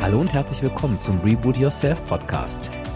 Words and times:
Hallo 0.03 0.21
und 0.21 0.33
herzlich 0.33 0.63
willkommen 0.63 0.99
zum 0.99 1.19
Reboot 1.21 1.57
Yourself 1.57 2.05
Podcast. 2.05 2.71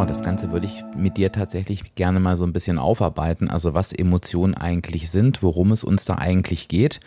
Ja, 0.00 0.04
und 0.04 0.10
das 0.10 0.22
Ganze 0.22 0.50
würde 0.50 0.64
ich 0.64 0.82
mit 0.96 1.18
dir 1.18 1.30
tatsächlich 1.30 1.94
gerne 1.94 2.20
mal 2.20 2.38
so 2.38 2.44
ein 2.44 2.54
bisschen 2.54 2.78
aufarbeiten. 2.78 3.50
Also 3.50 3.74
was 3.74 3.92
Emotionen 3.92 4.54
eigentlich 4.54 5.10
sind, 5.10 5.42
worum 5.42 5.72
es 5.72 5.84
uns 5.84 6.06
da 6.06 6.14
eigentlich 6.14 6.68
geht 6.68 7.00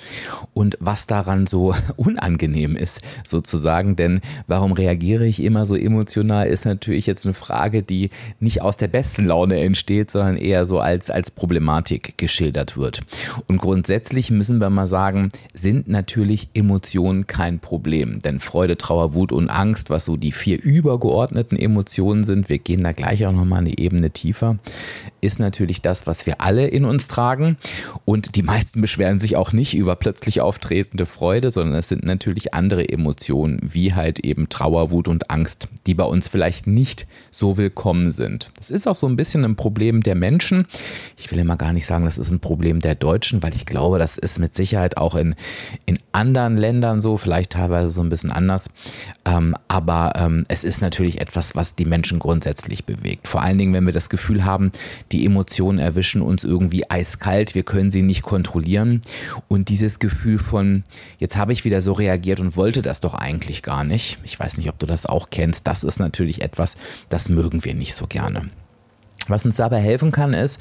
und 0.53 0.77
was 0.79 1.07
daran 1.07 1.47
so 1.47 1.73
unangenehm 1.95 2.75
ist, 2.75 3.01
sozusagen. 3.25 3.95
Denn 3.95 4.21
warum 4.45 4.73
reagiere 4.73 5.25
ich 5.25 5.41
immer 5.41 5.65
so 5.65 5.75
emotional, 5.75 6.45
ist 6.45 6.65
natürlich 6.65 7.07
jetzt 7.07 7.25
eine 7.25 7.33
Frage, 7.33 7.81
die 7.81 8.11
nicht 8.39 8.61
aus 8.61 8.77
der 8.77 8.89
besten 8.89 9.25
Laune 9.25 9.59
entsteht, 9.59 10.11
sondern 10.11 10.37
eher 10.37 10.67
so 10.67 10.79
als, 10.79 11.09
als 11.09 11.31
Problematik 11.31 12.19
geschildert 12.19 12.77
wird. 12.77 13.01
Und 13.47 13.57
grundsätzlich 13.57 14.29
müssen 14.29 14.61
wir 14.61 14.69
mal 14.69 14.85
sagen, 14.85 15.29
sind 15.55 15.87
natürlich 15.87 16.49
Emotionen 16.53 17.25
kein 17.25 17.57
Problem. 17.57 18.19
Denn 18.19 18.39
Freude, 18.39 18.77
Trauer, 18.77 19.15
Wut 19.15 19.31
und 19.31 19.49
Angst, 19.49 19.89
was 19.89 20.05
so 20.05 20.15
die 20.15 20.31
vier 20.31 20.61
übergeordneten 20.61 21.57
Emotionen 21.57 22.23
sind, 22.23 22.49
wir 22.49 22.59
gehen 22.59 22.82
da 22.83 22.91
gleich 22.91 23.25
auch 23.25 23.31
nochmal 23.31 23.59
eine 23.59 23.77
Ebene 23.77 24.11
tiefer, 24.11 24.57
ist 25.21 25.39
natürlich 25.39 25.81
das, 25.81 26.07
was 26.07 26.25
wir 26.25 26.41
alle 26.41 26.67
in 26.67 26.85
uns 26.85 27.07
tragen. 27.07 27.57
Und 28.05 28.35
die 28.35 28.43
meisten 28.43 28.81
beschweren 28.81 29.19
sich 29.19 29.35
auch 29.35 29.53
nicht 29.53 29.75
über 29.75 29.95
plötzlich 29.95 30.41
auftretende 30.41 31.05
Freude, 31.05 31.49
sondern 31.51 31.77
es 31.77 31.87
sind 31.87 32.03
natürlich 32.03 32.53
andere 32.53 32.87
Emotionen, 32.87 33.59
wie 33.61 33.93
halt 33.93 34.19
eben 34.19 34.49
Trauer, 34.49 34.91
Wut 34.91 35.07
und 35.07 35.29
Angst, 35.29 35.67
die 35.87 35.93
bei 35.93 36.03
uns 36.03 36.27
vielleicht 36.27 36.67
nicht 36.67 37.07
so 37.31 37.57
willkommen 37.57 38.11
sind. 38.11 38.51
Das 38.57 38.69
ist 38.69 38.87
auch 38.87 38.95
so 38.95 39.07
ein 39.07 39.15
bisschen 39.15 39.45
ein 39.45 39.55
Problem 39.55 40.01
der 40.01 40.15
Menschen. 40.15 40.65
Ich 41.17 41.31
will 41.31 41.39
immer 41.39 41.57
gar 41.57 41.73
nicht 41.73 41.85
sagen, 41.85 42.05
das 42.05 42.17
ist 42.17 42.31
ein 42.31 42.39
Problem 42.39 42.79
der 42.79 42.95
Deutschen, 42.95 43.43
weil 43.43 43.53
ich 43.53 43.65
glaube, 43.65 43.99
das 43.99 44.17
ist 44.17 44.39
mit 44.39 44.55
Sicherheit 44.55 44.97
auch 44.97 45.15
in, 45.15 45.35
in 45.85 45.99
anderen 46.11 46.57
Ländern 46.57 47.01
so, 47.01 47.17
vielleicht 47.17 47.51
teilweise 47.51 47.89
so 47.89 48.01
ein 48.01 48.09
bisschen 48.09 48.31
anders. 48.31 48.69
Ähm, 49.25 49.55
aber 49.67 50.13
ähm, 50.15 50.45
es 50.47 50.63
ist 50.63 50.81
natürlich 50.81 51.21
etwas, 51.21 51.55
was 51.55 51.75
die 51.75 51.85
Menschen 51.85 52.19
grundsätzlich 52.19 52.62
grundsätzlich 52.63 52.85
bewegt. 52.85 53.27
Vor 53.27 53.41
allen 53.41 53.57
Dingen, 53.57 53.73
wenn 53.73 53.85
wir 53.85 53.93
das 53.93 54.09
Gefühl 54.09 54.45
haben, 54.45 54.71
die 55.11 55.25
Emotionen 55.25 55.79
erwischen 55.79 56.21
uns 56.21 56.43
irgendwie 56.43 56.89
eiskalt, 56.89 57.55
wir 57.55 57.63
können 57.63 57.91
sie 57.91 58.01
nicht 58.01 58.21
kontrollieren. 58.21 59.01
Und 59.47 59.69
dieses 59.69 59.99
Gefühl 59.99 60.37
von, 60.37 60.83
jetzt 61.17 61.37
habe 61.37 61.53
ich 61.53 61.65
wieder 61.65 61.81
so 61.81 61.93
reagiert 61.93 62.39
und 62.39 62.55
wollte 62.55 62.81
das 62.81 62.99
doch 62.99 63.13
eigentlich 63.13 63.63
gar 63.63 63.83
nicht. 63.83 64.19
Ich 64.23 64.39
weiß 64.39 64.57
nicht, 64.57 64.69
ob 64.69 64.79
du 64.79 64.85
das 64.85 65.05
auch 65.05 65.29
kennst. 65.29 65.67
Das 65.67 65.83
ist 65.83 65.99
natürlich 65.99 66.41
etwas, 66.41 66.77
das 67.09 67.29
mögen 67.29 67.63
wir 67.63 67.73
nicht 67.73 67.95
so 67.95 68.07
gerne. 68.07 68.49
Was 69.29 69.45
uns 69.45 69.57
dabei 69.57 69.79
helfen 69.79 70.11
kann, 70.11 70.33
ist, 70.33 70.59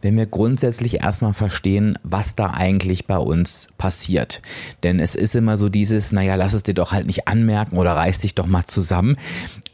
wenn 0.00 0.16
wir 0.16 0.26
grundsätzlich 0.26 1.00
erstmal 1.00 1.32
verstehen, 1.32 1.98
was 2.02 2.36
da 2.36 2.50
eigentlich 2.50 3.06
bei 3.06 3.18
uns 3.18 3.68
passiert. 3.78 4.42
Denn 4.82 5.00
es 5.00 5.14
ist 5.14 5.34
immer 5.34 5.56
so 5.56 5.68
dieses, 5.68 6.12
naja, 6.12 6.34
lass 6.34 6.52
es 6.52 6.62
dir 6.62 6.74
doch 6.74 6.92
halt 6.92 7.06
nicht 7.06 7.28
anmerken 7.28 7.76
oder 7.78 7.96
reiß 7.96 8.18
dich 8.20 8.34
doch 8.34 8.46
mal 8.46 8.64
zusammen. 8.64 9.16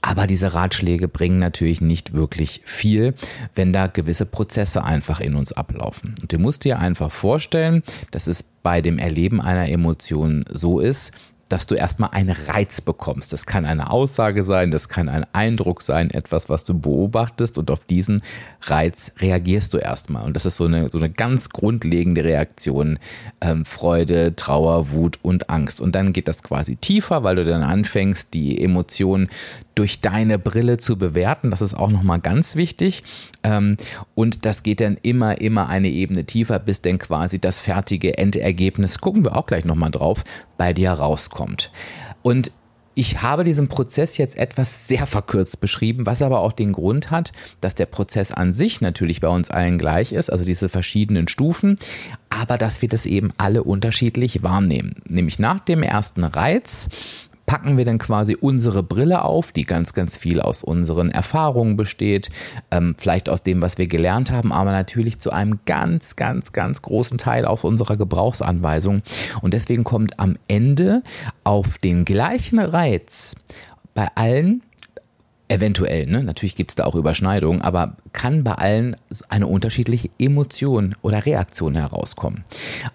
Aber 0.01 0.27
diese 0.27 0.55
Ratschläge 0.55 1.09
bringen 1.09 1.39
natürlich 1.39 1.81
nicht 1.81 2.13
wirklich 2.13 2.63
viel, 2.65 3.15
wenn 3.55 3.73
da 3.73 3.89
gewisse 3.89 4.27
Prozesse 4.27 4.85
einfach 4.85 5.21
in 5.21 5.35
uns 5.35 5.53
ablaufen. 5.53 6.15
Und 6.21 6.33
du 6.33 6.39
musst 6.39 6.65
dir 6.65 6.79
einfach 6.79 7.11
vorstellen, 7.11 7.83
dass 8.13 8.27
es 8.27 8.45
bei 8.63 8.81
dem 8.81 8.99
Erleben 8.99 9.41
einer 9.41 9.69
Emotion 9.69 10.45
so 10.51 10.79
ist, 10.81 11.13
dass 11.49 11.67
du 11.67 11.75
erstmal 11.75 12.11
einen 12.11 12.37
Reiz 12.49 12.81
bekommst. 12.81 13.33
Das 13.33 13.47
kann 13.47 13.65
eine 13.65 13.91
Aussage 13.91 14.43
sein, 14.43 14.71
das 14.71 14.89
kann 14.89 15.09
ein 15.09 15.27
Eindruck 15.33 15.83
sein, 15.83 16.11
etwas, 16.11 16.49
was 16.49 16.65
du 16.65 16.79
beobachtest 16.79 17.59
und 17.59 17.71
auf 17.71 17.85
diesen 17.85 18.23
Reiz 18.63 19.13
reagierst 19.19 19.75
du 19.75 19.79
erstmal. 19.79 20.25
Und 20.25 20.37
das 20.37 20.47
ist 20.47 20.57
so 20.57 20.65
eine, 20.65 20.89
so 20.89 20.99
eine 20.99 21.11
ganz 21.11 21.51
grundlegende 21.51 22.25
Reaktion. 22.25 22.99
Ähm, 23.41 23.65
Freude, 23.65 24.37
Trauer, 24.37 24.91
Wut 24.93 25.19
und 25.23 25.51
Angst. 25.51 25.81
Und 25.81 25.95
dann 25.95 26.13
geht 26.13 26.29
das 26.29 26.43
quasi 26.43 26.77
tiefer, 26.77 27.23
weil 27.23 27.37
du 27.37 27.45
dann 27.45 27.63
anfängst, 27.63 28.35
die 28.35 28.63
Emotionen 28.63 29.29
durch 29.79 30.01
deine 30.01 30.39
Brille 30.39 30.77
zu 30.79 30.99
bewerten. 30.99 31.51
Das 31.51 31.63
ist 31.63 31.75
auch 31.75 31.91
nochmal 31.91 32.19
ganz 32.19 32.57
wichtig. 32.57 33.05
Ähm, 33.45 33.77
und 34.15 34.45
das 34.45 34.63
geht 34.63 34.81
dann 34.81 34.99
immer, 35.03 35.41
immer 35.41 35.69
eine 35.69 35.89
Ebene 35.89 36.25
tiefer, 36.25 36.59
bis 36.59 36.83
dann 36.83 36.99
quasi 36.99 37.39
das 37.39 37.61
fertige 37.61 38.19
Endergebnis, 38.19 38.99
gucken 38.99 39.25
wir 39.25 39.37
auch 39.37 39.47
gleich 39.47 39.65
nochmal 39.65 39.91
drauf, 39.91 40.25
bei 40.57 40.73
dir 40.73 40.91
rauskommt. 40.91 41.71
Und 42.23 42.51
ich 42.99 43.23
habe 43.23 43.45
diesen 43.45 43.69
Prozess 43.69 44.17
jetzt 44.17 44.37
etwas 44.37 44.89
sehr 44.89 45.07
verkürzt 45.07 45.61
beschrieben, 45.61 46.05
was 46.05 46.21
aber 46.21 46.41
auch 46.41 46.51
den 46.51 46.73
Grund 46.73 47.13
hat, 47.13 47.31
dass 47.61 47.77
der 47.77 47.87
Prozess 47.87 48.33
an 48.33 48.53
sich 48.53 48.81
natürlich 48.81 49.21
bei 49.21 49.29
uns 49.29 49.51
allen 49.51 49.79
gleich 49.79 50.11
ist, 50.13 50.31
also 50.31 50.45
diese 50.45 50.69
verschiedenen 50.69 51.29
Stufen, 51.29 51.77
aber 52.29 52.59
dass 52.59 52.83
wir 52.83 52.89
das 52.89 53.07
eben 53.07 53.31
alle 53.39 53.63
unterschiedlich 53.63 54.43
wahrnehmen. 54.43 54.97
Nämlich 55.07 55.39
nach 55.39 55.61
dem 55.61 55.85
ersten 55.85 56.25
Reiz 56.25 56.89
packen 57.49 57.79
wir 57.79 57.87
dann 57.87 57.97
quasi 57.97 58.37
unsere 58.39 58.83
Brille 58.83 59.23
auf, 59.23 59.53
die 59.53 59.65
ganz, 59.65 59.95
ganz 59.95 60.19
viel 60.19 60.41
aus 60.41 60.63
unseren 60.63 61.11
Erfahrungen 61.11 61.77
besteht, 61.77 62.29
ähm, 62.71 62.95
vielleicht 62.99 63.31
aus 63.31 63.43
dem, 63.43 63.63
was 63.63 63.79
wir 63.79 63.89
gelernt 63.89 64.31
haben, 64.31 64.53
aber 64.53 64.71
natürlich 64.71 65.19
zu 65.19 65.33
einem 65.33 65.59
ganz, 65.65 66.15
ganz, 66.15 66.53
ganz 66.53 66.83
großen 66.83 67.17
Teil 67.17 67.47
aus 67.47 67.65
unserer 67.65 67.97
Gebrauchsanweisung. 67.97 69.03
Und 69.41 69.55
deswegen 69.55 69.83
kommt 69.83 70.21
am 70.21 70.37
Ende 70.47 71.03
auf 71.43 71.79
den 71.79 72.05
gleichen 72.05 72.59
Reiz 72.59 73.35
bei 73.95 74.09
allen 74.15 74.63
Eventuell, 75.51 76.07
ne? 76.07 76.23
natürlich 76.23 76.57
gibt 76.57 76.73
es 76.73 76.75
da 76.77 76.85
auch 76.85 76.95
Überschneidungen, 76.95 77.63
aber 77.63 77.97
kann 78.13 78.45
bei 78.45 78.53
allen 78.53 78.97
eine 79.31 79.47
unterschiedliche 79.47 80.11
Emotion 80.19 80.95
oder 81.01 81.25
Reaktion 81.25 81.75
herauskommen. 81.75 82.45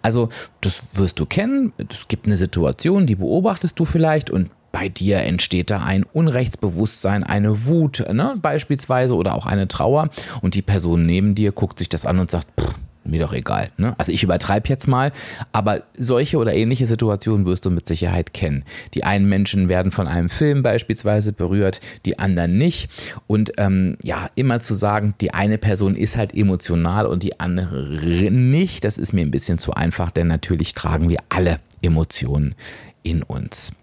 Also 0.03 0.29
das 0.61 0.83
wirst 0.93 1.19
du 1.19 1.25
kennen, 1.25 1.73
es 1.77 2.07
gibt 2.07 2.27
eine 2.27 2.37
Situation, 2.37 3.07
die 3.07 3.15
beobachtest 3.15 3.79
du 3.79 3.85
vielleicht 3.85 4.29
und 4.29 4.51
bei 4.71 4.89
dir 4.89 5.19
entsteht 5.19 5.71
da 5.71 5.83
ein 5.83 6.03
Unrechtsbewusstsein, 6.03 7.23
eine 7.23 7.65
Wut 7.65 8.03
ne? 8.11 8.35
beispielsweise 8.39 9.15
oder 9.15 9.35
auch 9.35 9.45
eine 9.45 9.67
Trauer 9.67 10.09
und 10.41 10.53
die 10.53 10.61
Person 10.61 11.05
neben 11.05 11.35
dir 11.35 11.51
guckt 11.51 11.79
sich 11.79 11.89
das 11.89 12.05
an 12.05 12.19
und 12.19 12.29
sagt, 12.29 12.47
pff, 12.59 12.73
mir 13.05 13.19
doch 13.19 13.33
egal. 13.33 13.69
Ne? 13.77 13.95
Also 13.97 14.11
ich 14.11 14.23
übertreibe 14.23 14.69
jetzt 14.69 14.87
mal, 14.87 15.11
aber 15.51 15.83
solche 15.97 16.37
oder 16.37 16.53
ähnliche 16.53 16.87
Situationen 16.87 17.45
wirst 17.45 17.65
du 17.65 17.71
mit 17.71 17.87
Sicherheit 17.87 18.33
kennen. 18.33 18.63
Die 18.93 19.03
einen 19.03 19.27
Menschen 19.27 19.69
werden 19.69 19.91
von 19.91 20.07
einem 20.07 20.29
Film 20.29 20.63
beispielsweise 20.63 21.33
berührt, 21.33 21.81
die 22.05 22.19
anderen 22.19 22.57
nicht. 22.57 22.89
Und 23.27 23.53
ähm, 23.57 23.95
ja, 24.03 24.29
immer 24.35 24.59
zu 24.59 24.73
sagen, 24.73 25.13
die 25.21 25.33
eine 25.33 25.57
Person 25.57 25.95
ist 25.95 26.17
halt 26.17 26.33
emotional 26.33 27.05
und 27.05 27.23
die 27.23 27.39
andere 27.39 28.31
nicht, 28.31 28.83
das 28.83 28.97
ist 28.97 29.13
mir 29.13 29.21
ein 29.21 29.31
bisschen 29.31 29.57
zu 29.57 29.73
einfach, 29.73 30.11
denn 30.11 30.27
natürlich 30.27 30.73
tragen 30.73 31.09
wir 31.09 31.19
alle 31.29 31.59
Emotionen 31.81 32.55
in 33.03 33.23
uns. 33.23 33.73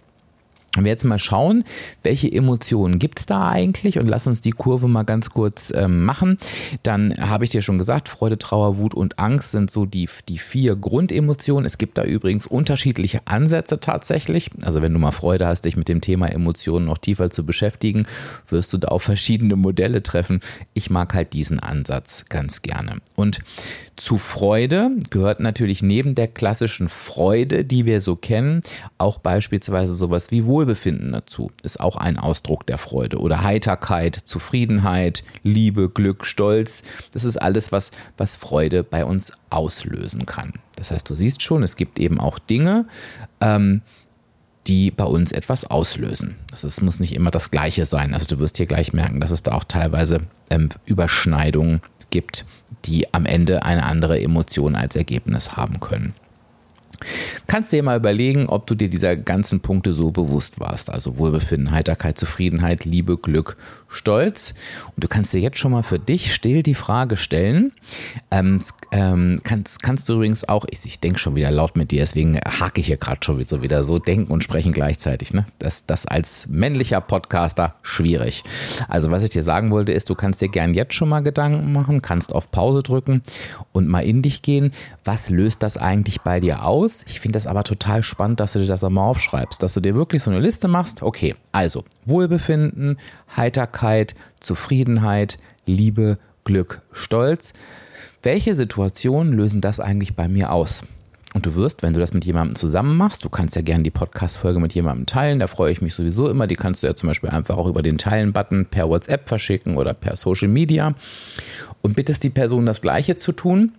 Wenn 0.74 0.84
wir 0.84 0.92
jetzt 0.92 1.04
mal 1.04 1.18
schauen, 1.18 1.64
welche 2.04 2.30
Emotionen 2.30 3.00
gibt 3.00 3.18
es 3.18 3.26
da 3.26 3.48
eigentlich 3.48 3.98
und 3.98 4.06
lass 4.06 4.28
uns 4.28 4.40
die 4.40 4.52
Kurve 4.52 4.86
mal 4.86 5.02
ganz 5.02 5.30
kurz 5.30 5.72
ähm, 5.74 6.04
machen, 6.04 6.38
dann 6.84 7.16
habe 7.18 7.44
ich 7.44 7.50
dir 7.50 7.60
schon 7.60 7.78
gesagt, 7.78 8.08
Freude, 8.08 8.38
Trauer, 8.38 8.78
Wut 8.78 8.94
und 8.94 9.18
Angst 9.18 9.50
sind 9.50 9.70
so 9.70 9.84
die, 9.84 10.08
die 10.28 10.38
vier 10.38 10.76
Grundemotionen. 10.76 11.66
Es 11.66 11.76
gibt 11.76 11.98
da 11.98 12.04
übrigens 12.04 12.46
unterschiedliche 12.46 13.22
Ansätze 13.24 13.80
tatsächlich. 13.80 14.50
Also 14.62 14.80
wenn 14.80 14.92
du 14.92 15.00
mal 15.00 15.10
Freude 15.10 15.46
hast, 15.46 15.64
dich 15.64 15.76
mit 15.76 15.88
dem 15.88 16.00
Thema 16.00 16.28
Emotionen 16.28 16.86
noch 16.86 16.98
tiefer 16.98 17.30
zu 17.30 17.44
beschäftigen, 17.44 18.06
wirst 18.48 18.72
du 18.72 18.78
da 18.78 18.88
auf 18.88 19.02
verschiedene 19.02 19.56
Modelle 19.56 20.04
treffen. 20.04 20.40
Ich 20.72 20.88
mag 20.88 21.14
halt 21.14 21.32
diesen 21.32 21.58
Ansatz 21.58 22.26
ganz 22.28 22.62
gerne. 22.62 22.98
Und 23.16 23.40
zu 24.00 24.16
Freude 24.16 24.92
gehört 25.10 25.40
natürlich 25.40 25.82
neben 25.82 26.14
der 26.14 26.26
klassischen 26.26 26.88
Freude, 26.88 27.66
die 27.66 27.84
wir 27.84 28.00
so 28.00 28.16
kennen, 28.16 28.62
auch 28.96 29.18
beispielsweise 29.18 29.94
sowas 29.94 30.30
wie 30.30 30.46
Wohlbefinden 30.60 31.12
dazu. 31.12 31.50
Ist 31.62 31.80
auch 31.80 31.96
ein 31.96 32.18
Ausdruck 32.18 32.66
der 32.66 32.76
Freude. 32.76 33.18
Oder 33.18 33.42
Heiterkeit, 33.42 34.14
Zufriedenheit, 34.14 35.24
Liebe, 35.42 35.88
Glück, 35.88 36.26
Stolz. 36.26 36.82
Das 37.12 37.24
ist 37.24 37.38
alles, 37.38 37.72
was, 37.72 37.92
was 38.18 38.36
Freude 38.36 38.84
bei 38.84 39.06
uns 39.06 39.32
auslösen 39.48 40.26
kann. 40.26 40.52
Das 40.76 40.90
heißt, 40.90 41.08
du 41.08 41.14
siehst 41.14 41.42
schon, 41.42 41.62
es 41.62 41.76
gibt 41.76 41.98
eben 41.98 42.20
auch 42.20 42.38
Dinge, 42.38 42.86
ähm, 43.40 43.80
die 44.66 44.90
bei 44.90 45.04
uns 45.04 45.32
etwas 45.32 45.64
auslösen. 45.64 46.36
Das 46.50 46.62
ist, 46.62 46.82
muss 46.82 47.00
nicht 47.00 47.14
immer 47.14 47.30
das 47.30 47.50
Gleiche 47.50 47.86
sein. 47.86 48.12
Also 48.12 48.26
du 48.26 48.38
wirst 48.38 48.58
hier 48.58 48.66
gleich 48.66 48.92
merken, 48.92 49.20
dass 49.20 49.30
es 49.30 49.42
da 49.42 49.52
auch 49.52 49.64
teilweise 49.64 50.18
ähm, 50.50 50.68
Überschneidungen 50.84 51.80
gibt, 52.10 52.44
die 52.84 53.14
am 53.14 53.24
Ende 53.24 53.62
eine 53.62 53.84
andere 53.84 54.20
Emotion 54.20 54.74
als 54.74 54.94
Ergebnis 54.94 55.56
haben 55.56 55.80
können. 55.80 56.12
Kannst 57.46 57.72
dir 57.72 57.82
mal 57.82 57.96
überlegen, 57.96 58.46
ob 58.46 58.66
du 58.66 58.74
dir 58.74 58.88
dieser 58.88 59.16
ganzen 59.16 59.60
Punkte 59.60 59.92
so 59.92 60.10
bewusst 60.10 60.60
warst. 60.60 60.90
Also 60.90 61.18
Wohlbefinden, 61.18 61.72
Heiterkeit, 61.72 62.18
Zufriedenheit, 62.18 62.84
Liebe, 62.84 63.16
Glück, 63.16 63.56
Stolz. 63.88 64.54
Und 64.94 65.04
du 65.04 65.08
kannst 65.08 65.34
dir 65.34 65.40
jetzt 65.40 65.58
schon 65.58 65.72
mal 65.72 65.82
für 65.82 65.98
dich 65.98 66.32
still 66.34 66.62
die 66.62 66.74
Frage 66.74 67.16
stellen. 67.16 67.72
Ähm, 68.30 68.60
ähm, 68.92 69.40
kannst, 69.44 69.82
kannst 69.82 70.08
du 70.08 70.14
übrigens 70.14 70.48
auch, 70.48 70.64
ich, 70.70 70.84
ich 70.84 71.00
denke 71.00 71.18
schon 71.18 71.34
wieder 71.34 71.50
laut 71.50 71.76
mit 71.76 71.90
dir, 71.90 72.00
deswegen 72.00 72.38
hake 72.38 72.80
ich 72.80 72.86
hier 72.86 72.96
gerade 72.96 73.20
schon 73.24 73.38
wieder, 73.38 73.48
so 73.48 73.62
wieder 73.62 73.84
so 73.84 73.98
denken 73.98 74.32
und 74.32 74.44
sprechen 74.44 74.72
gleichzeitig. 74.72 75.34
Ne? 75.34 75.46
Das, 75.58 75.86
das 75.86 76.06
als 76.06 76.48
männlicher 76.48 77.00
Podcaster 77.00 77.74
schwierig. 77.82 78.44
Also 78.88 79.10
was 79.10 79.22
ich 79.22 79.30
dir 79.30 79.42
sagen 79.42 79.70
wollte, 79.70 79.92
ist, 79.92 80.10
du 80.10 80.14
kannst 80.14 80.40
dir 80.40 80.48
gern 80.48 80.74
jetzt 80.74 80.94
schon 80.94 81.08
mal 81.08 81.20
Gedanken 81.20 81.72
machen, 81.72 82.02
kannst 82.02 82.34
auf 82.34 82.50
Pause 82.50 82.82
drücken 82.82 83.22
und 83.72 83.88
mal 83.88 84.00
in 84.00 84.22
dich 84.22 84.42
gehen. 84.42 84.72
Was 85.04 85.30
löst 85.30 85.62
das 85.62 85.76
eigentlich 85.76 86.20
bei 86.20 86.40
dir 86.40 86.64
aus? 86.64 86.89
Aus. 86.90 87.04
Ich 87.06 87.20
finde 87.20 87.36
das 87.36 87.46
aber 87.46 87.64
total 87.64 88.02
spannend, 88.02 88.40
dass 88.40 88.52
du 88.52 88.58
dir 88.58 88.66
das 88.66 88.84
auch 88.84 88.90
mal 88.90 89.04
aufschreibst, 89.04 89.62
dass 89.62 89.74
du 89.74 89.80
dir 89.80 89.94
wirklich 89.94 90.22
so 90.22 90.30
eine 90.30 90.40
Liste 90.40 90.68
machst. 90.68 91.02
Okay, 91.02 91.34
also 91.52 91.84
Wohlbefinden, 92.04 92.98
Heiterkeit, 93.36 94.14
Zufriedenheit, 94.40 95.38
Liebe, 95.66 96.18
Glück, 96.44 96.82
Stolz. 96.92 97.52
Welche 98.22 98.54
Situationen 98.54 99.32
lösen 99.32 99.60
das 99.60 99.80
eigentlich 99.80 100.14
bei 100.14 100.28
mir 100.28 100.52
aus? 100.52 100.84
Und 101.32 101.46
du 101.46 101.54
wirst, 101.54 101.84
wenn 101.84 101.92
du 101.92 102.00
das 102.00 102.12
mit 102.12 102.24
jemandem 102.24 102.56
zusammen 102.56 102.96
machst, 102.96 103.24
du 103.24 103.28
kannst 103.28 103.54
ja 103.54 103.62
gerne 103.62 103.84
die 103.84 103.92
Podcast-Folge 103.92 104.58
mit 104.58 104.74
jemandem 104.74 105.06
teilen, 105.06 105.38
da 105.38 105.46
freue 105.46 105.70
ich 105.70 105.80
mich 105.80 105.94
sowieso 105.94 106.28
immer. 106.28 106.48
Die 106.48 106.56
kannst 106.56 106.82
du 106.82 106.88
ja 106.88 106.96
zum 106.96 107.06
Beispiel 107.06 107.30
einfach 107.30 107.56
auch 107.56 107.68
über 107.68 107.82
den 107.82 107.98
Teilen-Button 107.98 108.66
per 108.66 108.88
WhatsApp 108.88 109.28
verschicken 109.28 109.76
oder 109.76 109.94
per 109.94 110.16
Social 110.16 110.48
Media 110.48 110.94
und 111.82 111.94
bittest 111.94 112.24
die 112.24 112.30
Person 112.30 112.66
das 112.66 112.82
Gleiche 112.82 113.14
zu 113.14 113.30
tun 113.30 113.72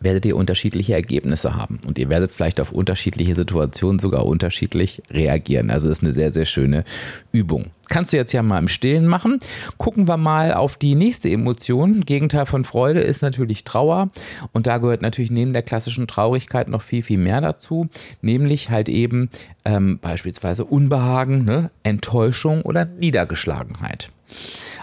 werdet 0.00 0.26
ihr 0.26 0.36
unterschiedliche 0.36 0.94
Ergebnisse 0.94 1.56
haben 1.56 1.80
und 1.86 1.98
ihr 1.98 2.08
werdet 2.08 2.32
vielleicht 2.32 2.60
auf 2.60 2.72
unterschiedliche 2.72 3.34
Situationen 3.34 3.98
sogar 3.98 4.26
unterschiedlich 4.26 5.02
reagieren. 5.10 5.70
Also 5.70 5.90
ist 5.90 6.02
eine 6.02 6.12
sehr, 6.12 6.30
sehr 6.30 6.44
schöne 6.44 6.84
Übung. 7.32 7.66
Kannst 7.88 8.12
du 8.12 8.16
jetzt 8.16 8.32
ja 8.32 8.42
mal 8.42 8.58
im 8.58 8.68
Stillen 8.68 9.06
machen. 9.06 9.40
Gucken 9.76 10.08
wir 10.08 10.16
mal 10.16 10.54
auf 10.54 10.76
die 10.76 10.94
nächste 10.94 11.28
Emotion. 11.28 12.04
Gegenteil 12.04 12.46
von 12.46 12.64
Freude 12.64 13.00
ist 13.00 13.22
natürlich 13.22 13.64
Trauer. 13.64 14.10
Und 14.52 14.66
da 14.66 14.78
gehört 14.78 15.02
natürlich 15.02 15.30
neben 15.30 15.52
der 15.52 15.62
klassischen 15.62 16.06
Traurigkeit 16.06 16.68
noch 16.68 16.82
viel, 16.82 17.02
viel 17.02 17.18
mehr 17.18 17.40
dazu. 17.40 17.88
Nämlich 18.22 18.70
halt 18.70 18.88
eben 18.88 19.28
ähm, 19.64 19.98
beispielsweise 20.00 20.64
Unbehagen, 20.64 21.44
ne? 21.44 21.70
Enttäuschung 21.82 22.62
oder 22.62 22.84
Niedergeschlagenheit. 22.84 24.10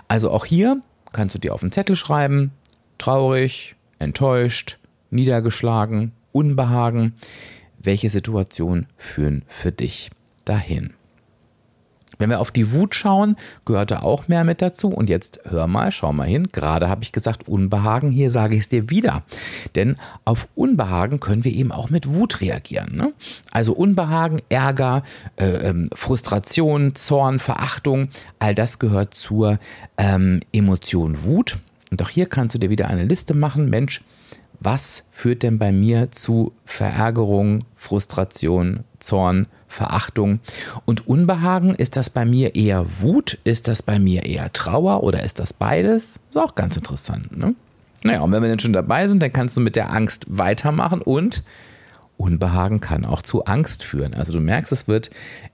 Also 0.08 0.30
auch 0.30 0.46
hier 0.46 0.82
kannst 1.12 1.36
du 1.36 1.40
dir 1.40 1.54
auf 1.54 1.62
den 1.62 1.72
Zettel 1.72 1.96
schreiben, 1.96 2.52
traurig, 2.98 3.76
enttäuscht, 3.98 4.78
niedergeschlagen, 5.12 6.14
Unbehagen. 6.32 7.14
Welche 7.84 8.10
Situationen 8.10 8.88
führen 8.98 9.44
für 9.48 9.72
dich 9.72 10.12
dahin? 10.46 10.94
Wenn 12.22 12.30
wir 12.30 12.40
auf 12.40 12.52
die 12.52 12.72
Wut 12.72 12.94
schauen, 12.94 13.36
gehört 13.66 13.90
da 13.90 14.02
auch 14.02 14.28
mehr 14.28 14.44
mit 14.44 14.62
dazu. 14.62 14.90
Und 14.90 15.10
jetzt 15.10 15.42
hör 15.50 15.66
mal, 15.66 15.92
schau 15.92 16.14
mal 16.14 16.28
hin. 16.28 16.50
Gerade 16.52 16.88
habe 16.88 17.04
ich 17.04 17.12
gesagt 17.12 17.48
Unbehagen, 17.48 18.12
hier 18.12 18.30
sage 18.30 18.56
ich 18.56 18.62
es 18.62 18.70
dir 18.70 18.92
wieder. 18.92 19.24
Denn 19.74 19.98
auf 20.24 20.48
Unbehagen 20.54 21.20
können 21.20 21.44
wir 21.44 21.52
eben 21.52 21.72
auch 21.72 21.90
mit 21.90 22.14
Wut 22.14 22.40
reagieren. 22.40 22.96
Ne? 22.96 23.14
Also 23.50 23.74
Unbehagen, 23.74 24.40
Ärger, 24.50 25.02
äh, 25.38 25.70
ähm, 25.70 25.90
Frustration, 25.96 26.94
Zorn, 26.94 27.40
Verachtung, 27.40 28.10
all 28.38 28.54
das 28.54 28.78
gehört 28.78 29.16
zur 29.16 29.58
ähm, 29.98 30.42
Emotion 30.54 31.24
Wut. 31.24 31.58
Und 31.90 32.04
auch 32.04 32.10
hier 32.10 32.28
kannst 32.28 32.54
du 32.54 32.60
dir 32.60 32.70
wieder 32.70 32.88
eine 32.88 33.04
Liste 33.04 33.34
machen. 33.34 33.70
Mensch, 33.70 34.04
was 34.62 35.06
führt 35.10 35.42
denn 35.42 35.58
bei 35.58 35.72
mir 35.72 36.12
zu 36.12 36.54
Verärgerung, 36.66 37.66
Frustration, 37.76 38.82
Zorn, 39.00 39.48
Verachtung 39.68 40.40
und 40.86 41.08
Unbehagen? 41.08 41.74
Ist 41.74 41.98
das 41.98 42.12
bei 42.12 42.26
mir 42.26 42.56
eher 42.56 42.86
Wut? 43.02 43.40
Ist 43.44 43.68
das 43.68 43.82
bei 43.82 43.98
mir 43.98 44.24
eher 44.26 44.54
Trauer 44.54 45.02
oder 45.02 45.24
ist 45.24 45.40
das 45.40 45.54
beides? 45.54 46.20
Ist 46.30 46.38
auch 46.38 46.54
ganz 46.54 46.78
interessant. 46.78 47.36
Ne? 47.36 47.56
Naja, 48.04 48.22
und 48.22 48.32
wenn 48.32 48.44
wir 48.44 48.50
dann 48.50 48.60
schon 48.60 48.72
dabei 48.72 49.08
sind, 49.08 49.24
dann 49.24 49.34
kannst 49.34 49.58
du 49.58 49.62
mit 49.62 49.76
der 49.76 49.92
Angst 49.92 50.26
weitermachen 50.28 51.02
und 51.02 51.44
Unbehagen 52.22 52.80
kann 52.80 53.06
auch 53.06 53.22
zu 53.22 53.46
Angst 53.46 53.84
führen. 53.84 54.14
Also 54.14 54.34
du 54.34 54.40
merkst, 54.40 54.72
es 54.72 54.88
wird 54.88 55.10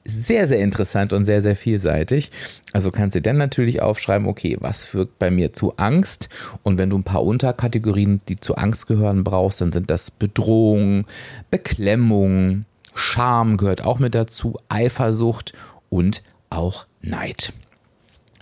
sehr, 0.06 0.48
sehr 0.48 0.60
interessant 0.60 1.14
und 1.14 1.26
sehr, 1.26 1.42
sehr 1.42 1.56
vielseitig. 1.56 2.32
Also 2.74 2.92
kannst 2.92 3.16
du 3.16 3.22
dann 3.22 3.38
natürlich 3.38 3.82
aufschreiben, 3.82 4.28
okay, 4.28 4.58
was 4.60 4.84
führt 4.84 5.18
bei 5.20 5.32
mir 5.32 5.54
zu 5.54 5.78
Angst? 5.78 6.30
Und 6.64 6.78
wenn 6.78 6.90
du 6.90 6.98
ein 6.98 7.04
paar 7.04 7.24
Unterkategorien, 7.24 8.22
die 8.28 8.40
zu 8.40 8.56
Angst 8.56 8.88
gehören, 8.88 9.24
brauchst, 9.24 9.62
dann 9.62 9.72
sind 9.72 9.90
das 9.90 10.12
Bedrohung, 10.12 11.06
Beklemmung, 11.50 12.66
Scham 12.94 13.58
gehört 13.58 13.84
auch 13.84 14.00
mit 14.00 14.16
dazu, 14.16 14.58
Eifersucht 14.70 15.54
und 15.90 16.24
auch 16.50 16.86
Neid. 17.02 17.54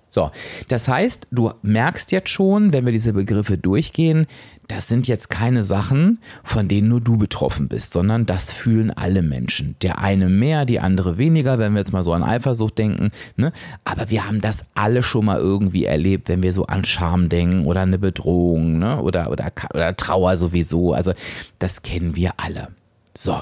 So, 0.07 0.31
das 0.69 0.87
heißt, 0.87 1.27
du 1.31 1.51
merkst 1.61 2.13
jetzt 2.13 2.29
schon, 2.29 2.71
wenn 2.71 2.85
wir 2.85 2.93
diese 2.93 3.11
Begriffe 3.11 3.57
durchgehen, 3.57 4.27
das 4.67 4.87
sind 4.87 5.07
jetzt 5.07 5.29
keine 5.29 5.63
Sachen, 5.63 6.19
von 6.43 6.67
denen 6.67 6.87
nur 6.87 7.01
du 7.01 7.17
betroffen 7.17 7.67
bist, 7.67 7.91
sondern 7.91 8.25
das 8.25 8.51
fühlen 8.51 8.91
alle 8.91 9.21
Menschen. 9.21 9.75
Der 9.81 9.99
eine 9.99 10.29
mehr, 10.29 10.65
die 10.65 10.79
andere 10.79 11.17
weniger, 11.17 11.59
wenn 11.59 11.73
wir 11.73 11.79
jetzt 11.79 11.93
mal 11.93 12.03
so 12.03 12.13
an 12.13 12.23
Eifersucht 12.23 12.77
denken. 12.77 13.11
Ne? 13.35 13.51
Aber 13.83 14.09
wir 14.09 14.27
haben 14.27 14.41
das 14.41 14.67
alle 14.75 15.03
schon 15.03 15.25
mal 15.25 15.39
irgendwie 15.39 15.85
erlebt, 15.85 16.29
wenn 16.29 16.43
wir 16.43 16.53
so 16.53 16.65
an 16.65 16.85
Scham 16.85 17.29
denken 17.29 17.65
oder 17.65 17.81
eine 17.81 17.99
Bedrohung 17.99 18.79
ne? 18.79 19.01
oder, 19.01 19.29
oder, 19.31 19.51
oder 19.73 19.95
Trauer 19.95 20.37
sowieso. 20.37 20.93
Also 20.93 21.13
das 21.59 21.81
kennen 21.81 22.15
wir 22.15 22.31
alle. 22.37 22.69
So, 23.17 23.41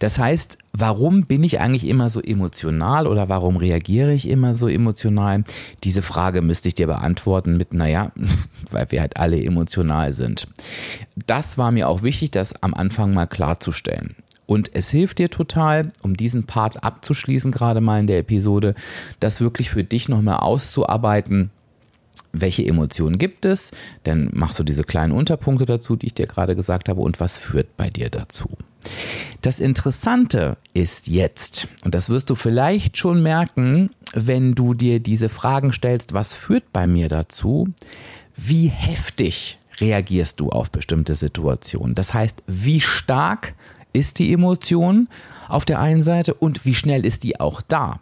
das 0.00 0.18
heißt, 0.18 0.58
warum 0.72 1.24
bin 1.24 1.42
ich 1.44 1.58
eigentlich 1.58 1.86
immer 1.86 2.10
so 2.10 2.20
emotional 2.20 3.06
oder 3.06 3.30
warum 3.30 3.56
reagiere 3.56 4.12
ich 4.12 4.28
immer 4.28 4.54
so 4.54 4.68
emotional? 4.68 5.44
Diese 5.82 6.02
Frage 6.02 6.42
müsste 6.42 6.68
ich 6.68 6.74
dir 6.74 6.86
beantworten 6.86 7.56
mit, 7.56 7.72
naja, 7.72 8.12
weil 8.70 8.90
wir 8.90 9.00
halt 9.00 9.16
alle 9.16 9.42
emotional 9.42 10.12
sind. 10.12 10.48
Das 11.26 11.56
war 11.56 11.72
mir 11.72 11.88
auch 11.88 12.02
wichtig, 12.02 12.32
das 12.32 12.62
am 12.62 12.74
Anfang 12.74 13.14
mal 13.14 13.26
klarzustellen. 13.26 14.14
Und 14.46 14.74
es 14.74 14.90
hilft 14.90 15.18
dir 15.18 15.30
total, 15.30 15.90
um 16.02 16.14
diesen 16.14 16.44
Part 16.44 16.84
abzuschließen, 16.84 17.50
gerade 17.50 17.80
mal 17.80 18.00
in 18.00 18.06
der 18.06 18.18
Episode, 18.18 18.74
das 19.20 19.40
wirklich 19.40 19.70
für 19.70 19.84
dich 19.84 20.10
nochmal 20.10 20.40
auszuarbeiten 20.40 21.50
welche 22.34 22.66
Emotionen 22.66 23.18
gibt 23.18 23.46
es, 23.46 23.72
dann 24.02 24.28
machst 24.32 24.58
du 24.58 24.64
diese 24.64 24.84
kleinen 24.84 25.12
Unterpunkte 25.12 25.64
dazu, 25.64 25.96
die 25.96 26.06
ich 26.06 26.14
dir 26.14 26.26
gerade 26.26 26.56
gesagt 26.56 26.88
habe, 26.88 27.00
und 27.00 27.20
was 27.20 27.38
führt 27.38 27.76
bei 27.76 27.88
dir 27.88 28.10
dazu. 28.10 28.50
Das 29.40 29.60
Interessante 29.60 30.58
ist 30.74 31.08
jetzt, 31.08 31.68
und 31.84 31.94
das 31.94 32.10
wirst 32.10 32.28
du 32.30 32.34
vielleicht 32.34 32.98
schon 32.98 33.22
merken, 33.22 33.90
wenn 34.12 34.54
du 34.54 34.74
dir 34.74 35.00
diese 35.00 35.28
Fragen 35.28 35.72
stellst, 35.72 36.12
was 36.12 36.34
führt 36.34 36.72
bei 36.72 36.86
mir 36.86 37.08
dazu, 37.08 37.68
wie 38.36 38.66
heftig 38.66 39.58
reagierst 39.80 40.40
du 40.40 40.50
auf 40.50 40.70
bestimmte 40.70 41.14
Situationen. 41.14 41.94
Das 41.94 42.14
heißt, 42.14 42.42
wie 42.46 42.80
stark 42.80 43.54
ist 43.92 44.18
die 44.18 44.32
Emotion 44.32 45.08
auf 45.48 45.64
der 45.64 45.80
einen 45.80 46.02
Seite 46.02 46.34
und 46.34 46.64
wie 46.64 46.74
schnell 46.74 47.06
ist 47.06 47.22
die 47.22 47.40
auch 47.40 47.62
da. 47.62 48.00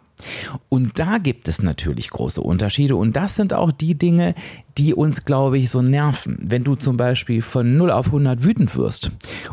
Und 0.69 0.99
da 0.99 1.17
gibt 1.17 1.47
es 1.47 1.61
natürlich 1.61 2.09
große 2.09 2.41
Unterschiede 2.41 2.95
und 2.95 3.15
das 3.15 3.35
sind 3.35 3.53
auch 3.53 3.71
die 3.71 3.95
Dinge, 3.95 4.35
die 4.77 4.93
uns, 4.93 5.25
glaube 5.25 5.57
ich, 5.57 5.69
so 5.69 5.81
nerven. 5.81 6.37
Wenn 6.41 6.63
du 6.63 6.75
zum 6.75 6.97
Beispiel 6.97 7.41
von 7.41 7.77
0 7.77 7.91
auf 7.91 8.07
100 8.07 8.43
wütend 8.43 8.75
wirst 8.75 9.11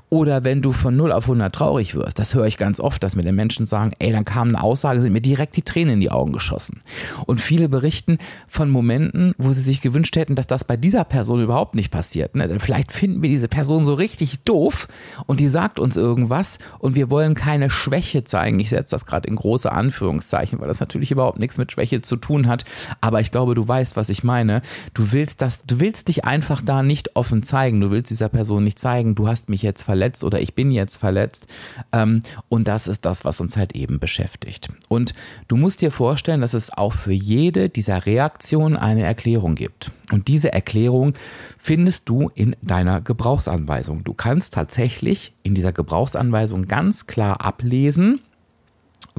oder 0.08 0.44
wenn 0.44 0.62
du 0.62 0.72
von 0.72 0.96
0 0.96 1.12
auf 1.12 1.24
100 1.24 1.54
traurig 1.54 1.94
wirst, 1.94 2.18
das 2.18 2.34
höre 2.34 2.46
ich 2.46 2.56
ganz 2.56 2.80
oft, 2.80 3.02
dass 3.02 3.16
mir 3.16 3.22
die 3.22 3.32
Menschen 3.32 3.66
sagen, 3.66 3.92
ey, 3.98 4.12
dann 4.12 4.24
kam 4.24 4.48
eine 4.48 4.62
Aussage, 4.62 5.00
sind 5.00 5.12
mir 5.12 5.20
direkt 5.20 5.56
die 5.56 5.62
Tränen 5.62 5.94
in 5.94 6.00
die 6.00 6.10
Augen 6.10 6.32
geschossen. 6.32 6.80
Und 7.26 7.40
viele 7.40 7.68
berichten 7.68 8.18
von 8.48 8.70
Momenten, 8.70 9.34
wo 9.36 9.52
sie 9.52 9.60
sich 9.60 9.82
gewünscht 9.82 10.16
hätten, 10.16 10.36
dass 10.36 10.46
das 10.46 10.64
bei 10.64 10.76
dieser 10.76 11.04
Person 11.04 11.42
überhaupt 11.42 11.74
nicht 11.74 11.90
passiert. 11.90 12.34
Ne? 12.34 12.58
Vielleicht 12.58 12.92
finden 12.92 13.22
wir 13.22 13.28
diese 13.28 13.48
Person 13.48 13.84
so 13.84 13.94
richtig 13.94 14.42
doof 14.44 14.88
und 15.26 15.40
die 15.40 15.48
sagt 15.48 15.78
uns 15.78 15.96
irgendwas 15.96 16.58
und 16.78 16.94
wir 16.94 17.10
wollen 17.10 17.34
keine 17.34 17.68
Schwäche 17.68 18.24
zeigen. 18.24 18.58
Ich 18.58 18.70
setze 18.70 18.94
das 18.94 19.04
gerade 19.04 19.28
in 19.28 19.36
große 19.36 19.70
Anführungszeichen, 19.70 20.59
weil 20.60 20.68
das 20.68 20.80
natürlich 20.80 21.10
überhaupt 21.10 21.38
nichts 21.38 21.58
mit 21.58 21.72
Schwäche 21.72 22.02
zu 22.02 22.16
tun 22.16 22.46
hat. 22.46 22.64
Aber 23.00 23.20
ich 23.20 23.30
glaube, 23.30 23.54
du 23.54 23.66
weißt, 23.66 23.96
was 23.96 24.08
ich 24.08 24.24
meine. 24.24 24.62
Du 24.94 25.12
willst 25.12 25.42
das, 25.42 25.64
du 25.64 25.80
willst 25.80 26.08
dich 26.08 26.24
einfach 26.24 26.60
da 26.64 26.82
nicht 26.82 27.16
offen 27.16 27.42
zeigen. 27.42 27.80
Du 27.80 27.90
willst 27.90 28.10
dieser 28.10 28.28
Person 28.28 28.64
nicht 28.64 28.78
zeigen, 28.78 29.14
du 29.14 29.28
hast 29.28 29.48
mich 29.48 29.62
jetzt 29.62 29.82
verletzt 29.82 30.24
oder 30.24 30.40
ich 30.40 30.54
bin 30.54 30.70
jetzt 30.70 30.96
verletzt. 30.96 31.46
Ähm, 31.92 32.22
und 32.48 32.68
das 32.68 32.86
ist 32.86 33.04
das, 33.04 33.24
was 33.24 33.40
uns 33.40 33.56
halt 33.56 33.74
eben 33.74 33.98
beschäftigt. 33.98 34.68
Und 34.88 35.14
du 35.48 35.56
musst 35.56 35.80
dir 35.80 35.90
vorstellen, 35.90 36.40
dass 36.40 36.54
es 36.54 36.72
auch 36.72 36.92
für 36.92 37.12
jede 37.12 37.68
dieser 37.68 38.06
Reaktionen 38.06 38.76
eine 38.76 39.02
Erklärung 39.02 39.54
gibt. 39.54 39.90
Und 40.12 40.28
diese 40.28 40.52
Erklärung 40.52 41.14
findest 41.58 42.08
du 42.08 42.30
in 42.34 42.56
deiner 42.62 43.00
Gebrauchsanweisung. 43.00 44.04
Du 44.04 44.12
kannst 44.14 44.54
tatsächlich 44.54 45.32
in 45.42 45.54
dieser 45.54 45.72
Gebrauchsanweisung 45.72 46.66
ganz 46.66 47.06
klar 47.06 47.40
ablesen, 47.40 48.20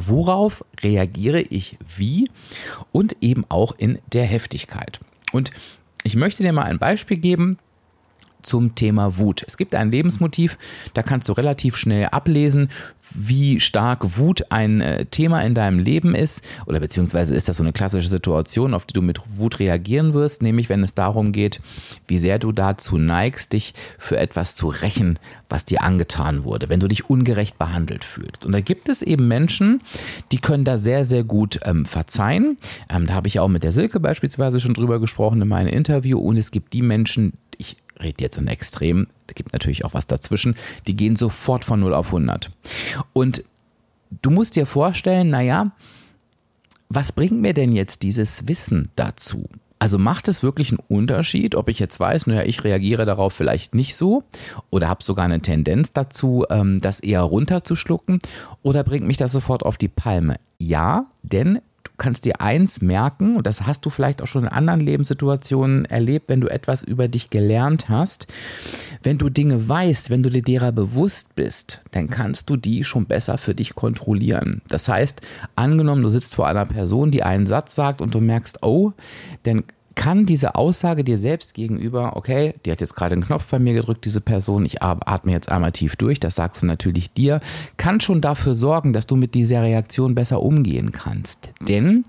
worauf 0.07 0.65
reagiere 0.81 1.41
ich 1.41 1.77
wie 1.97 2.29
und 2.91 3.17
eben 3.21 3.45
auch 3.49 3.73
in 3.77 3.99
der 4.13 4.25
Heftigkeit. 4.25 4.99
Und 5.31 5.51
ich 6.03 6.15
möchte 6.15 6.43
dir 6.43 6.53
mal 6.53 6.63
ein 6.63 6.79
Beispiel 6.79 7.17
geben 7.17 7.57
zum 8.43 8.75
Thema 8.75 9.17
Wut. 9.17 9.43
Es 9.47 9.57
gibt 9.57 9.75
ein 9.75 9.91
Lebensmotiv, 9.91 10.57
da 10.93 11.03
kannst 11.03 11.29
du 11.29 11.33
relativ 11.33 11.77
schnell 11.77 12.05
ablesen, 12.07 12.69
wie 13.13 13.59
stark 13.59 14.17
Wut 14.17 14.43
ein 14.49 14.81
äh, 14.81 15.05
Thema 15.05 15.41
in 15.41 15.53
deinem 15.53 15.79
Leben 15.79 16.15
ist, 16.15 16.45
oder 16.65 16.79
beziehungsweise 16.79 17.35
ist 17.35 17.49
das 17.49 17.57
so 17.57 17.63
eine 17.63 17.73
klassische 17.73 18.07
Situation, 18.07 18.73
auf 18.73 18.85
die 18.85 18.93
du 18.93 19.01
mit 19.01 19.19
Wut 19.37 19.59
reagieren 19.59 20.13
wirst, 20.13 20.41
nämlich 20.41 20.69
wenn 20.69 20.83
es 20.83 20.93
darum 20.93 21.31
geht, 21.31 21.61
wie 22.07 22.17
sehr 22.17 22.39
du 22.39 22.51
dazu 22.51 22.97
neigst, 22.97 23.53
dich 23.53 23.73
für 23.97 24.17
etwas 24.17 24.55
zu 24.55 24.67
rächen, 24.67 25.19
was 25.49 25.65
dir 25.65 25.81
angetan 25.81 26.43
wurde, 26.43 26.69
wenn 26.69 26.79
du 26.79 26.87
dich 26.87 27.09
ungerecht 27.09 27.57
behandelt 27.57 28.03
fühlst. 28.05 28.45
Und 28.45 28.53
da 28.53 28.61
gibt 28.61 28.89
es 28.89 29.01
eben 29.01 29.27
Menschen, 29.27 29.81
die 30.31 30.37
können 30.37 30.63
da 30.63 30.77
sehr, 30.77 31.05
sehr 31.05 31.23
gut 31.23 31.59
ähm, 31.63 31.85
verzeihen. 31.85 32.57
Ähm, 32.89 33.07
da 33.07 33.13
habe 33.13 33.27
ich 33.27 33.39
auch 33.39 33.47
mit 33.47 33.63
der 33.63 33.71
Silke 33.71 33.99
beispielsweise 33.99 34.59
schon 34.59 34.73
drüber 34.73 34.99
gesprochen 34.99 35.41
in 35.41 35.47
meinem 35.47 35.67
Interview. 35.67 36.19
Und 36.19 36.37
es 36.37 36.51
gibt 36.51 36.73
die 36.73 36.81
Menschen, 36.81 37.33
rede 38.01 38.23
jetzt 38.23 38.37
in 38.37 38.47
Extrem, 38.47 39.07
da 39.27 39.33
gibt 39.33 39.53
natürlich 39.53 39.85
auch 39.85 39.93
was 39.93 40.07
dazwischen, 40.07 40.55
die 40.87 40.95
gehen 40.95 41.15
sofort 41.15 41.65
von 41.65 41.79
0 41.79 41.93
auf 41.93 42.07
100. 42.07 42.51
Und 43.13 43.43
du 44.21 44.29
musst 44.29 44.55
dir 44.55 44.65
vorstellen, 44.65 45.29
naja, 45.29 45.71
was 46.89 47.11
bringt 47.11 47.39
mir 47.39 47.53
denn 47.53 47.71
jetzt 47.71 48.03
dieses 48.03 48.47
Wissen 48.47 48.89
dazu? 48.95 49.47
Also 49.79 49.97
macht 49.97 50.27
es 50.27 50.43
wirklich 50.43 50.69
einen 50.69 50.83
Unterschied, 50.89 51.55
ob 51.55 51.67
ich 51.67 51.79
jetzt 51.79 51.99
weiß, 51.99 52.27
naja, 52.27 52.43
ich 52.43 52.63
reagiere 52.63 53.05
darauf 53.05 53.33
vielleicht 53.33 53.73
nicht 53.73 53.95
so 53.95 54.23
oder 54.69 54.87
habe 54.87 55.03
sogar 55.03 55.25
eine 55.25 55.41
Tendenz 55.41 55.91
dazu, 55.91 56.45
ähm, 56.51 56.81
das 56.81 56.99
eher 56.99 57.21
runterzuschlucken 57.21 58.19
oder 58.61 58.83
bringt 58.83 59.07
mich 59.07 59.17
das 59.17 59.31
sofort 59.31 59.63
auf 59.63 59.77
die 59.77 59.87
Palme? 59.87 60.39
Ja, 60.59 61.07
denn 61.23 61.61
kannst 62.01 62.25
dir 62.25 62.41
eins 62.41 62.81
merken, 62.81 63.35
und 63.37 63.45
das 63.45 63.67
hast 63.67 63.85
du 63.85 63.91
vielleicht 63.91 64.23
auch 64.23 64.27
schon 64.27 64.45
in 64.45 64.49
anderen 64.49 64.79
Lebenssituationen 64.79 65.85
erlebt, 65.85 66.29
wenn 66.29 66.41
du 66.41 66.47
etwas 66.47 66.81
über 66.81 67.07
dich 67.07 67.29
gelernt 67.29 67.89
hast. 67.89 68.25
Wenn 69.03 69.19
du 69.19 69.29
Dinge 69.29 69.69
weißt, 69.69 70.09
wenn 70.09 70.23
du 70.23 70.31
dir 70.31 70.41
derer 70.41 70.71
bewusst 70.71 71.35
bist, 71.35 71.81
dann 71.91 72.09
kannst 72.09 72.49
du 72.49 72.57
die 72.57 72.83
schon 72.83 73.05
besser 73.05 73.37
für 73.37 73.53
dich 73.53 73.75
kontrollieren. 73.75 74.63
Das 74.67 74.89
heißt, 74.89 75.21
angenommen, 75.55 76.01
du 76.01 76.09
sitzt 76.09 76.33
vor 76.33 76.47
einer 76.47 76.65
Person, 76.65 77.11
die 77.11 77.21
einen 77.21 77.45
Satz 77.45 77.75
sagt 77.75 78.01
und 78.01 78.15
du 78.15 78.19
merkst, 78.19 78.63
oh, 78.63 78.93
dann 79.43 79.61
kann 80.01 80.25
diese 80.25 80.55
Aussage 80.55 81.03
dir 81.03 81.19
selbst 81.19 81.53
gegenüber, 81.53 82.17
okay, 82.17 82.55
die 82.65 82.71
hat 82.71 82.81
jetzt 82.81 82.95
gerade 82.95 83.13
einen 83.13 83.23
Knopf 83.23 83.45
bei 83.51 83.59
mir 83.59 83.75
gedrückt, 83.75 84.03
diese 84.03 84.19
Person, 84.19 84.65
ich 84.65 84.81
atme 84.81 85.31
jetzt 85.31 85.51
einmal 85.51 85.73
tief 85.73 85.95
durch, 85.95 86.19
das 86.19 86.33
sagst 86.33 86.63
du 86.63 86.65
natürlich 86.65 87.13
dir, 87.13 87.39
kann 87.77 87.99
schon 87.99 88.19
dafür 88.19 88.55
sorgen, 88.55 88.93
dass 88.93 89.05
du 89.05 89.15
mit 89.15 89.35
dieser 89.35 89.61
Reaktion 89.61 90.15
besser 90.15 90.41
umgehen 90.41 90.91
kannst. 90.91 91.53
Denn 91.67 92.03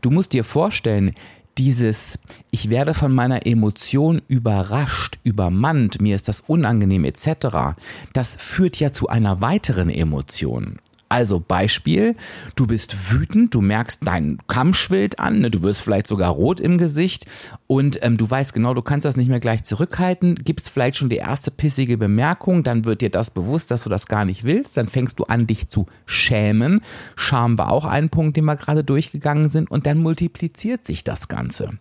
du 0.00 0.10
musst 0.10 0.32
dir 0.32 0.42
vorstellen, 0.42 1.12
dieses, 1.56 2.18
ich 2.50 2.68
werde 2.68 2.94
von 2.94 3.14
meiner 3.14 3.46
Emotion 3.46 4.22
überrascht, 4.26 5.20
übermannt, 5.22 6.00
mir 6.00 6.16
ist 6.16 6.26
das 6.26 6.40
unangenehm 6.40 7.04
etc., 7.04 7.76
das 8.12 8.36
führt 8.40 8.80
ja 8.80 8.90
zu 8.90 9.06
einer 9.08 9.40
weiteren 9.40 9.88
Emotion. 9.88 10.80
Also 11.08 11.38
Beispiel, 11.40 12.16
du 12.56 12.66
bist 12.66 13.12
wütend, 13.12 13.54
du 13.54 13.60
merkst 13.60 14.00
dein 14.04 14.38
Kamm 14.48 14.74
schwillt 14.74 15.20
an, 15.20 15.38
ne, 15.38 15.50
du 15.50 15.62
wirst 15.62 15.82
vielleicht 15.82 16.08
sogar 16.08 16.30
rot 16.30 16.58
im 16.58 16.78
Gesicht 16.78 17.26
und 17.68 18.02
ähm, 18.02 18.16
du 18.16 18.28
weißt 18.28 18.52
genau, 18.52 18.74
du 18.74 18.82
kannst 18.82 19.04
das 19.04 19.16
nicht 19.16 19.28
mehr 19.28 19.38
gleich 19.38 19.62
zurückhalten, 19.62 20.34
gibst 20.34 20.68
vielleicht 20.70 20.96
schon 20.96 21.08
die 21.08 21.16
erste 21.16 21.52
pissige 21.52 21.96
Bemerkung, 21.96 22.64
dann 22.64 22.84
wird 22.84 23.02
dir 23.02 23.10
das 23.10 23.30
bewusst, 23.30 23.70
dass 23.70 23.84
du 23.84 23.90
das 23.90 24.06
gar 24.06 24.24
nicht 24.24 24.42
willst, 24.42 24.76
dann 24.76 24.88
fängst 24.88 25.20
du 25.20 25.24
an, 25.24 25.46
dich 25.46 25.68
zu 25.68 25.86
schämen. 26.06 26.80
Scham 27.14 27.56
war 27.56 27.70
auch 27.70 27.84
ein 27.84 28.10
Punkt, 28.10 28.36
den 28.36 28.44
wir 28.44 28.56
gerade 28.56 28.82
durchgegangen 28.82 29.48
sind 29.48 29.70
und 29.70 29.86
dann 29.86 29.98
multipliziert 29.98 30.84
sich 30.84 31.04
das 31.04 31.28
Ganze. 31.28 31.78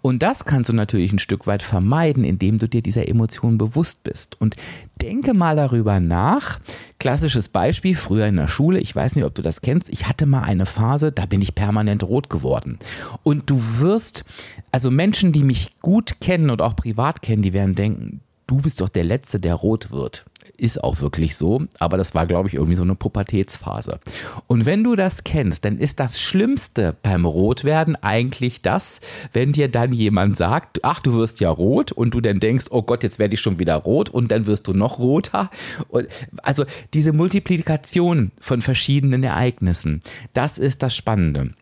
Und 0.00 0.22
das 0.22 0.46
kannst 0.46 0.70
du 0.70 0.74
natürlich 0.74 1.12
ein 1.12 1.18
Stück 1.18 1.46
weit 1.46 1.62
vermeiden, 1.62 2.24
indem 2.24 2.56
du 2.56 2.68
dir 2.68 2.82
dieser 2.82 3.06
Emotion 3.06 3.58
bewusst 3.58 4.02
bist. 4.02 4.40
Und 4.40 4.56
denke 5.00 5.34
mal 5.34 5.56
darüber 5.56 6.00
nach. 6.00 6.60
Klassisches 6.98 7.48
Beispiel, 7.48 7.96
früher 7.96 8.26
in 8.26 8.36
der 8.36 8.48
Schule, 8.48 8.78
ich 8.78 8.94
weiß 8.94 9.16
nicht, 9.16 9.24
ob 9.24 9.34
du 9.34 9.42
das 9.42 9.60
kennst, 9.60 9.88
ich 9.88 10.08
hatte 10.08 10.26
mal 10.26 10.42
eine 10.42 10.66
Phase, 10.66 11.12
da 11.12 11.26
bin 11.26 11.42
ich 11.42 11.54
permanent 11.54 12.04
rot 12.04 12.30
geworden. 12.30 12.78
Und 13.22 13.50
du 13.50 13.60
wirst, 13.78 14.24
also 14.70 14.90
Menschen, 14.90 15.32
die 15.32 15.42
mich 15.42 15.80
gut 15.80 16.20
kennen 16.20 16.50
und 16.50 16.62
auch 16.62 16.76
privat 16.76 17.22
kennen, 17.22 17.42
die 17.42 17.52
werden 17.52 17.74
denken, 17.74 18.20
du 18.46 18.56
bist 18.56 18.80
doch 18.80 18.88
der 18.88 19.04
Letzte, 19.04 19.40
der 19.40 19.54
rot 19.54 19.90
wird 19.90 20.26
ist 20.62 20.82
auch 20.82 21.00
wirklich 21.00 21.36
so, 21.36 21.62
aber 21.80 21.98
das 21.98 22.14
war, 22.14 22.26
glaube 22.26 22.48
ich, 22.48 22.54
irgendwie 22.54 22.76
so 22.76 22.84
eine 22.84 22.94
Pubertätsphase. 22.94 23.98
Und 24.46 24.64
wenn 24.64 24.84
du 24.84 24.94
das 24.94 25.24
kennst, 25.24 25.64
dann 25.64 25.76
ist 25.76 25.98
das 25.98 26.20
Schlimmste 26.20 26.96
beim 27.02 27.24
Rotwerden 27.24 27.96
eigentlich 27.96 28.62
das, 28.62 29.00
wenn 29.32 29.52
dir 29.52 29.68
dann 29.68 29.92
jemand 29.92 30.36
sagt, 30.36 30.84
ach, 30.84 31.00
du 31.00 31.14
wirst 31.14 31.40
ja 31.40 31.50
rot 31.50 31.90
und 31.90 32.14
du 32.14 32.20
dann 32.20 32.38
denkst, 32.38 32.66
oh 32.70 32.82
Gott, 32.82 33.02
jetzt 33.02 33.18
werde 33.18 33.34
ich 33.34 33.40
schon 33.40 33.58
wieder 33.58 33.74
rot 33.74 34.08
und 34.08 34.30
dann 34.30 34.46
wirst 34.46 34.68
du 34.68 34.72
noch 34.72 35.00
roter. 35.00 35.50
Und 35.88 36.06
also 36.42 36.64
diese 36.94 37.12
Multiplikation 37.12 38.30
von 38.40 38.62
verschiedenen 38.62 39.24
Ereignissen, 39.24 40.00
das 40.32 40.58
ist 40.58 40.82
das 40.82 40.94
Spannende. 40.94 41.54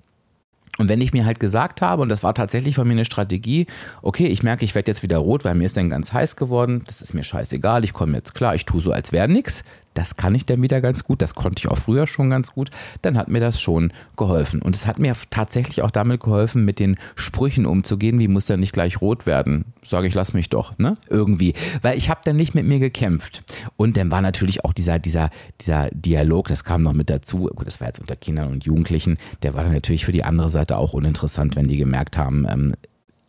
Und 0.81 0.89
wenn 0.89 1.03
ich 1.03 1.13
mir 1.13 1.27
halt 1.27 1.41
gesagt 1.41 1.83
habe, 1.83 2.01
und 2.01 2.09
das 2.09 2.23
war 2.23 2.33
tatsächlich 2.33 2.75
von 2.75 2.89
mir 2.89 2.95
eine 2.95 3.05
Strategie, 3.05 3.67
okay, 4.01 4.29
ich 4.29 4.43
merke, 4.43 4.65
ich 4.65 4.75
werde 4.75 4.91
jetzt 4.91 5.03
wieder 5.03 5.19
rot, 5.19 5.45
weil 5.45 5.55
mir 5.55 5.67
ist 5.67 5.77
dann 5.77 5.91
ganz 5.91 6.15
heiß 6.15 6.37
geworden, 6.37 6.85
das 6.87 7.03
ist 7.03 7.13
mir 7.13 7.23
scheißegal, 7.23 7.85
ich 7.85 7.93
komme 7.93 8.17
jetzt 8.17 8.35
klar, 8.35 8.55
ich 8.55 8.65
tue 8.65 8.81
so, 8.81 8.91
als 8.91 9.13
wäre 9.13 9.29
nichts, 9.29 9.63
das 9.95 10.17
kann 10.17 10.35
ich 10.35 10.47
dann 10.47 10.63
wieder 10.63 10.81
ganz 10.81 11.05
gut, 11.05 11.21
das 11.23 11.35
konnte 11.35 11.61
ich 11.61 11.69
auch 11.69 11.79
früher 11.79 12.07
schon 12.07 12.31
ganz 12.31 12.53
gut, 12.53 12.71
dann 13.03 13.17
hat 13.17 13.29
mir 13.29 13.41
das 13.41 13.61
schon 13.61 13.93
geholfen. 14.17 14.63
Und 14.63 14.75
es 14.75 14.87
hat 14.87 14.99
mir 14.99 15.15
tatsächlich 15.31 15.83
auch 15.83 15.91
damit 15.91 16.21
geholfen, 16.21 16.65
mit 16.65 16.79
den 16.79 16.97
Sprüchen 17.17 17.67
umzugehen, 17.67 18.19
wie 18.19 18.29
muss 18.29 18.47
der 18.47 18.57
nicht 18.57 18.73
gleich 18.73 19.01
rot 19.01 19.27
werden? 19.27 19.65
Sage 19.83 20.07
ich, 20.07 20.15
lass 20.15 20.33
mich 20.33 20.49
doch, 20.49 20.79
ne? 20.79 20.97
Irgendwie. 21.09 21.55
Weil 21.83 21.99
ich 21.99 22.09
habe 22.09 22.21
dann 22.25 22.37
nicht 22.37 22.55
mit 22.55 22.67
mir 22.67 22.79
gekämpft. 22.79 23.43
Und 23.77 23.97
dann 23.97 24.11
war 24.11 24.21
natürlich 24.21 24.65
auch 24.65 24.73
dieser, 24.73 24.99
dieser, 24.99 25.31
dieser 25.61 25.91
Dialog, 25.91 26.49
das 26.49 26.65
kam 26.65 26.83
noch 26.83 26.93
mit 26.93 27.11
dazu, 27.11 27.51
gut, 27.55 27.67
das 27.67 27.81
war 27.81 27.89
jetzt 27.89 28.01
unter 28.01 28.17
Kindern 28.17 28.51
und 28.51 28.65
Jugendlichen, 28.65 29.19
der 29.43 29.55
war 29.55 29.65
dann 29.65 29.73
natürlich 29.73 30.05
für 30.05 30.13
die 30.13 30.25
andere 30.25 30.51
Seite 30.51 30.79
auch 30.79 30.93
uninteressant, 30.93 31.57
wenn 31.57 31.67
die 31.67 31.77
gemerkt 31.77 32.17
haben, 32.17 32.47
ähm, 32.49 32.75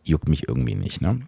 juckt 0.04 0.28
mich 0.28 0.48
irgendwie 0.48 0.74
nicht. 0.74 1.00
Ne? 1.00 1.20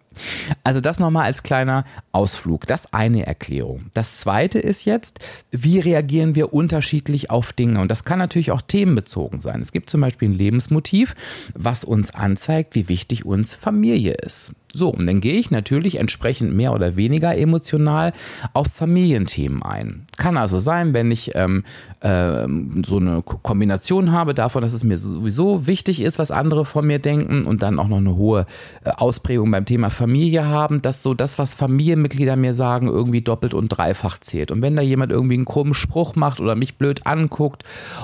Also 0.63 0.81
das 0.81 0.99
nochmal 0.99 1.25
als 1.25 1.43
kleiner 1.43 1.85
Ausflug. 2.11 2.67
Das 2.67 2.93
eine 2.93 3.25
Erklärung. 3.25 3.85
Das 3.93 4.19
zweite 4.19 4.59
ist 4.59 4.85
jetzt, 4.85 5.19
wie 5.51 5.79
reagieren 5.79 6.35
wir 6.35 6.53
unterschiedlich 6.53 7.29
auf 7.29 7.53
Dinge? 7.53 7.79
Und 7.81 7.91
das 7.91 8.03
kann 8.03 8.19
natürlich 8.19 8.51
auch 8.51 8.61
themenbezogen 8.61 9.41
sein. 9.41 9.61
Es 9.61 9.71
gibt 9.71 9.89
zum 9.89 10.01
Beispiel 10.01 10.29
ein 10.29 10.33
Lebensmotiv, 10.33 11.15
was 11.53 11.83
uns 11.83 12.13
anzeigt, 12.13 12.75
wie 12.75 12.89
wichtig 12.89 13.25
uns 13.25 13.53
Familie 13.53 14.13
ist. 14.13 14.53
So, 14.75 14.89
und 14.89 15.07
dann 15.07 15.21
gehe 15.21 15.35
ich 15.35 15.51
natürlich 15.51 15.99
entsprechend 15.99 16.53
mehr 16.53 16.73
oder 16.73 16.97
weniger 16.97 17.37
emotional 17.37 18.11
auf 18.51 18.67
Familienthemen 18.67 19.63
ein. 19.63 20.05
Kann 20.17 20.35
also 20.35 20.59
sein, 20.59 20.93
wenn 20.93 21.11
ich 21.11 21.31
ähm, 21.33 21.63
äh, 22.01 22.45
so 22.85 22.97
eine 22.97 23.21
Kombination 23.21 24.11
habe 24.11 24.33
davon, 24.33 24.61
dass 24.61 24.73
es 24.73 24.83
mir 24.83 24.97
sowieso 24.97 25.65
wichtig 25.65 26.01
ist, 26.01 26.19
was 26.19 26.29
andere 26.29 26.65
von 26.65 26.85
mir 26.85 26.99
denken 26.99 27.45
und 27.45 27.63
dann 27.63 27.79
auch 27.79 27.87
noch 27.87 27.99
eine 27.99 28.17
hohe 28.17 28.47
äh, 28.83 28.89
Ausprägung 28.89 29.49
beim 29.49 29.63
Thema 29.63 29.89
Familie 29.89 30.04
haben, 30.07 30.81
dass 30.81 31.03
so 31.03 31.13
das, 31.13 31.39
was 31.39 31.53
Familienmitglieder 31.53 32.35
mir 32.35 32.53
sagen, 32.53 32.87
irgendwie 32.87 33.21
doppelt 33.21 33.53
und 33.53 33.69
dreifach 33.69 34.19
zählt. 34.19 34.51
Und 34.51 34.61
wenn 34.61 34.75
da 34.75 34.81
jemand 34.81 35.11
irgendwie 35.11 35.35
einen 35.35 35.45
krummen 35.45 35.73
Spruch 35.73 36.15
macht 36.15 36.39
oder 36.39 36.55
mich 36.55 36.77
blöd 36.77 37.05
anguckt 37.05 37.63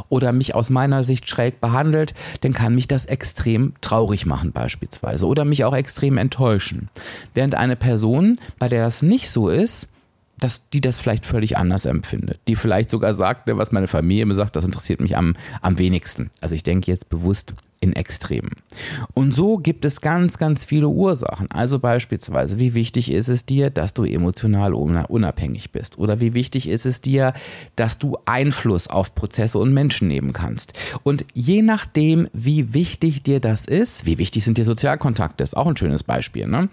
oder 0.09 0.33
mich 0.33 0.55
aus 0.55 0.69
meiner 0.69 1.03
Sicht 1.03 1.29
schräg 1.29 1.61
behandelt, 1.61 2.13
dann 2.41 2.53
kann 2.53 2.75
mich 2.75 2.87
das 2.87 3.05
extrem 3.05 3.73
traurig 3.81 4.25
machen 4.25 4.51
beispielsweise 4.51 5.25
oder 5.25 5.45
mich 5.45 5.63
auch 5.63 5.75
extrem 5.75 6.17
enttäuschen. 6.17 6.89
Während 7.33 7.55
eine 7.55 7.75
Person, 7.75 8.39
bei 8.59 8.67
der 8.67 8.83
das 8.83 9.01
nicht 9.01 9.29
so 9.29 9.49
ist, 9.49 9.87
dass 10.39 10.69
die 10.69 10.81
das 10.81 10.99
vielleicht 10.99 11.25
völlig 11.25 11.57
anders 11.57 11.85
empfindet. 11.85 12.39
Die 12.47 12.55
vielleicht 12.55 12.89
sogar 12.89 13.13
sagt, 13.13 13.47
ne, 13.47 13.57
was 13.57 13.71
meine 13.71 13.87
Familie 13.87 14.25
mir 14.25 14.33
sagt, 14.33 14.55
das 14.55 14.65
interessiert 14.65 14.99
mich 14.99 15.15
am, 15.15 15.35
am 15.61 15.77
wenigsten. 15.77 16.31
Also 16.41 16.55
ich 16.55 16.63
denke 16.63 16.91
jetzt 16.91 17.09
bewusst 17.09 17.53
in 17.81 17.93
Extremen. 17.93 18.51
Und 19.13 19.33
so 19.33 19.57
gibt 19.57 19.83
es 19.85 20.01
ganz, 20.01 20.37
ganz 20.37 20.63
viele 20.63 20.87
Ursachen. 20.87 21.49
Also 21.51 21.79
beispielsweise, 21.79 22.59
wie 22.59 22.73
wichtig 22.73 23.11
ist 23.11 23.27
es 23.27 23.45
dir, 23.45 23.71
dass 23.71 23.93
du 23.93 24.03
emotional 24.03 24.73
unabhängig 24.73 25.71
bist? 25.71 25.97
Oder 25.97 26.19
wie 26.19 26.33
wichtig 26.33 26.69
ist 26.69 26.85
es 26.85 27.01
dir, 27.01 27.33
dass 27.75 27.97
du 27.97 28.17
Einfluss 28.25 28.87
auf 28.87 29.15
Prozesse 29.15 29.57
und 29.57 29.73
Menschen 29.73 30.07
nehmen 30.07 30.31
kannst? 30.31 30.73
Und 31.03 31.25
je 31.33 31.63
nachdem, 31.63 32.29
wie 32.33 32.73
wichtig 32.73 33.23
dir 33.23 33.39
das 33.39 33.65
ist, 33.65 34.05
wie 34.05 34.19
wichtig 34.19 34.45
sind 34.45 34.57
dir 34.57 34.65
Sozialkontakte, 34.65 35.43
ist 35.43 35.57
auch 35.57 35.67
ein 35.67 35.77
schönes 35.77 36.03
Beispiel, 36.03 36.47
ne? 36.47 36.69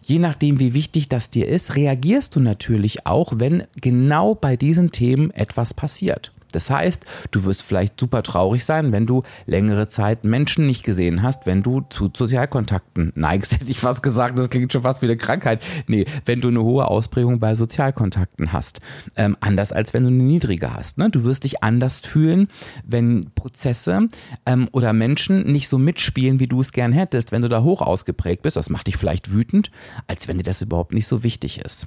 je 0.00 0.18
nachdem, 0.18 0.58
wie 0.58 0.72
wichtig 0.72 1.08
das 1.08 1.28
dir 1.28 1.46
ist, 1.46 1.76
reagierst 1.76 2.34
du 2.34 2.40
natürlich 2.40 3.06
auch, 3.06 3.34
wenn 3.36 3.64
genau 3.80 4.34
bei 4.34 4.56
diesen 4.56 4.90
Themen 4.90 5.30
etwas 5.32 5.74
passiert. 5.74 6.32
Das 6.52 6.70
heißt, 6.70 7.06
du 7.30 7.44
wirst 7.44 7.62
vielleicht 7.62 7.98
super 8.00 8.22
traurig 8.22 8.64
sein, 8.64 8.92
wenn 8.92 9.06
du 9.06 9.22
längere 9.46 9.88
Zeit 9.88 10.24
Menschen 10.24 10.66
nicht 10.66 10.84
gesehen 10.84 11.22
hast, 11.22 11.46
wenn 11.46 11.62
du 11.62 11.82
zu 11.88 12.10
Sozialkontakten 12.14 13.12
neigst, 13.14 13.52
hätte 13.60 13.70
ich 13.70 13.80
fast 13.80 14.02
gesagt, 14.02 14.38
das 14.38 14.50
klingt 14.50 14.72
schon 14.72 14.82
fast 14.82 15.02
wie 15.02 15.06
eine 15.06 15.16
Krankheit. 15.16 15.62
Nee, 15.86 16.06
wenn 16.24 16.40
du 16.40 16.48
eine 16.48 16.62
hohe 16.62 16.86
Ausprägung 16.88 17.38
bei 17.38 17.54
Sozialkontakten 17.54 18.52
hast. 18.52 18.80
Ähm, 19.16 19.36
anders 19.40 19.72
als 19.72 19.94
wenn 19.94 20.02
du 20.02 20.08
eine 20.08 20.22
niedrige 20.22 20.74
hast. 20.74 20.98
Ne? 20.98 21.10
Du 21.10 21.24
wirst 21.24 21.44
dich 21.44 21.62
anders 21.62 22.00
fühlen, 22.00 22.48
wenn 22.84 23.30
Prozesse 23.34 24.08
ähm, 24.46 24.68
oder 24.72 24.92
Menschen 24.92 25.50
nicht 25.50 25.68
so 25.68 25.78
mitspielen, 25.78 26.40
wie 26.40 26.46
du 26.46 26.60
es 26.60 26.72
gern 26.72 26.92
hättest, 26.92 27.32
wenn 27.32 27.42
du 27.42 27.48
da 27.48 27.62
hoch 27.62 27.82
ausgeprägt 27.82 28.42
bist. 28.42 28.56
Das 28.56 28.70
macht 28.70 28.86
dich 28.86 28.96
vielleicht 28.96 29.32
wütend, 29.32 29.70
als 30.06 30.28
wenn 30.28 30.38
dir 30.38 30.44
das 30.44 30.62
überhaupt 30.62 30.94
nicht 30.94 31.06
so 31.06 31.22
wichtig 31.22 31.60
ist. 31.60 31.86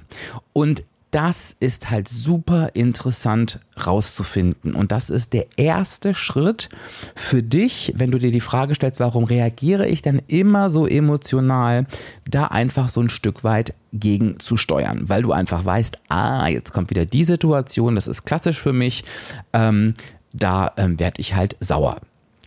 Und 0.52 0.84
das 1.12 1.54
ist 1.60 1.90
halt 1.90 2.08
super 2.08 2.70
interessant 2.72 3.60
rauszufinden. 3.86 4.74
Und 4.74 4.92
das 4.92 5.10
ist 5.10 5.34
der 5.34 5.46
erste 5.56 6.14
Schritt 6.14 6.70
für 7.14 7.42
dich, 7.42 7.92
wenn 7.96 8.10
du 8.10 8.18
dir 8.18 8.30
die 8.30 8.40
Frage 8.40 8.74
stellst, 8.74 8.98
warum 8.98 9.24
reagiere 9.24 9.86
ich 9.86 10.00
denn 10.00 10.22
immer 10.26 10.70
so 10.70 10.86
emotional, 10.86 11.86
da 12.28 12.46
einfach 12.46 12.88
so 12.88 13.02
ein 13.02 13.10
Stück 13.10 13.44
weit 13.44 13.74
gegen 13.92 14.40
zu 14.40 14.56
steuern, 14.56 15.10
weil 15.10 15.20
du 15.20 15.32
einfach 15.32 15.66
weißt, 15.66 15.98
ah, 16.08 16.48
jetzt 16.48 16.72
kommt 16.72 16.88
wieder 16.88 17.04
die 17.04 17.24
Situation, 17.24 17.94
das 17.94 18.06
ist 18.06 18.24
klassisch 18.24 18.58
für 18.58 18.72
mich, 18.72 19.04
ähm, 19.52 19.92
da 20.32 20.72
ähm, 20.78 20.98
werde 20.98 21.20
ich 21.20 21.34
halt 21.34 21.56
sauer 21.60 21.98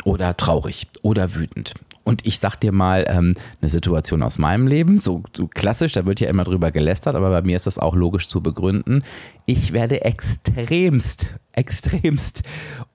oder 0.03 0.35
traurig 0.35 0.87
oder 1.03 1.35
wütend. 1.35 1.75
Und 2.05 2.25
ich 2.25 2.39
sag 2.39 2.55
dir 2.57 2.71
mal 2.71 3.05
ähm, 3.09 3.33
eine 3.61 3.71
Situation 3.71 4.21
aus 4.21 4.37
meinem 4.37 4.67
Leben, 4.67 5.01
so, 5.01 5.23
so 5.35 5.47
klassisch, 5.47 5.91
da 5.91 6.05
wird 6.05 6.19
ja 6.19 6.29
immer 6.29 6.43
drüber 6.43 6.71
gelästert, 6.71 7.15
aber 7.15 7.31
bei 7.31 7.41
mir 7.41 7.55
ist 7.55 7.65
das 7.65 7.79
auch 7.79 7.95
logisch 7.95 8.27
zu 8.27 8.41
begründen. 8.41 9.03
Ich 9.47 9.73
werde 9.73 10.01
extremst, 10.01 11.33
extremst 11.51 12.43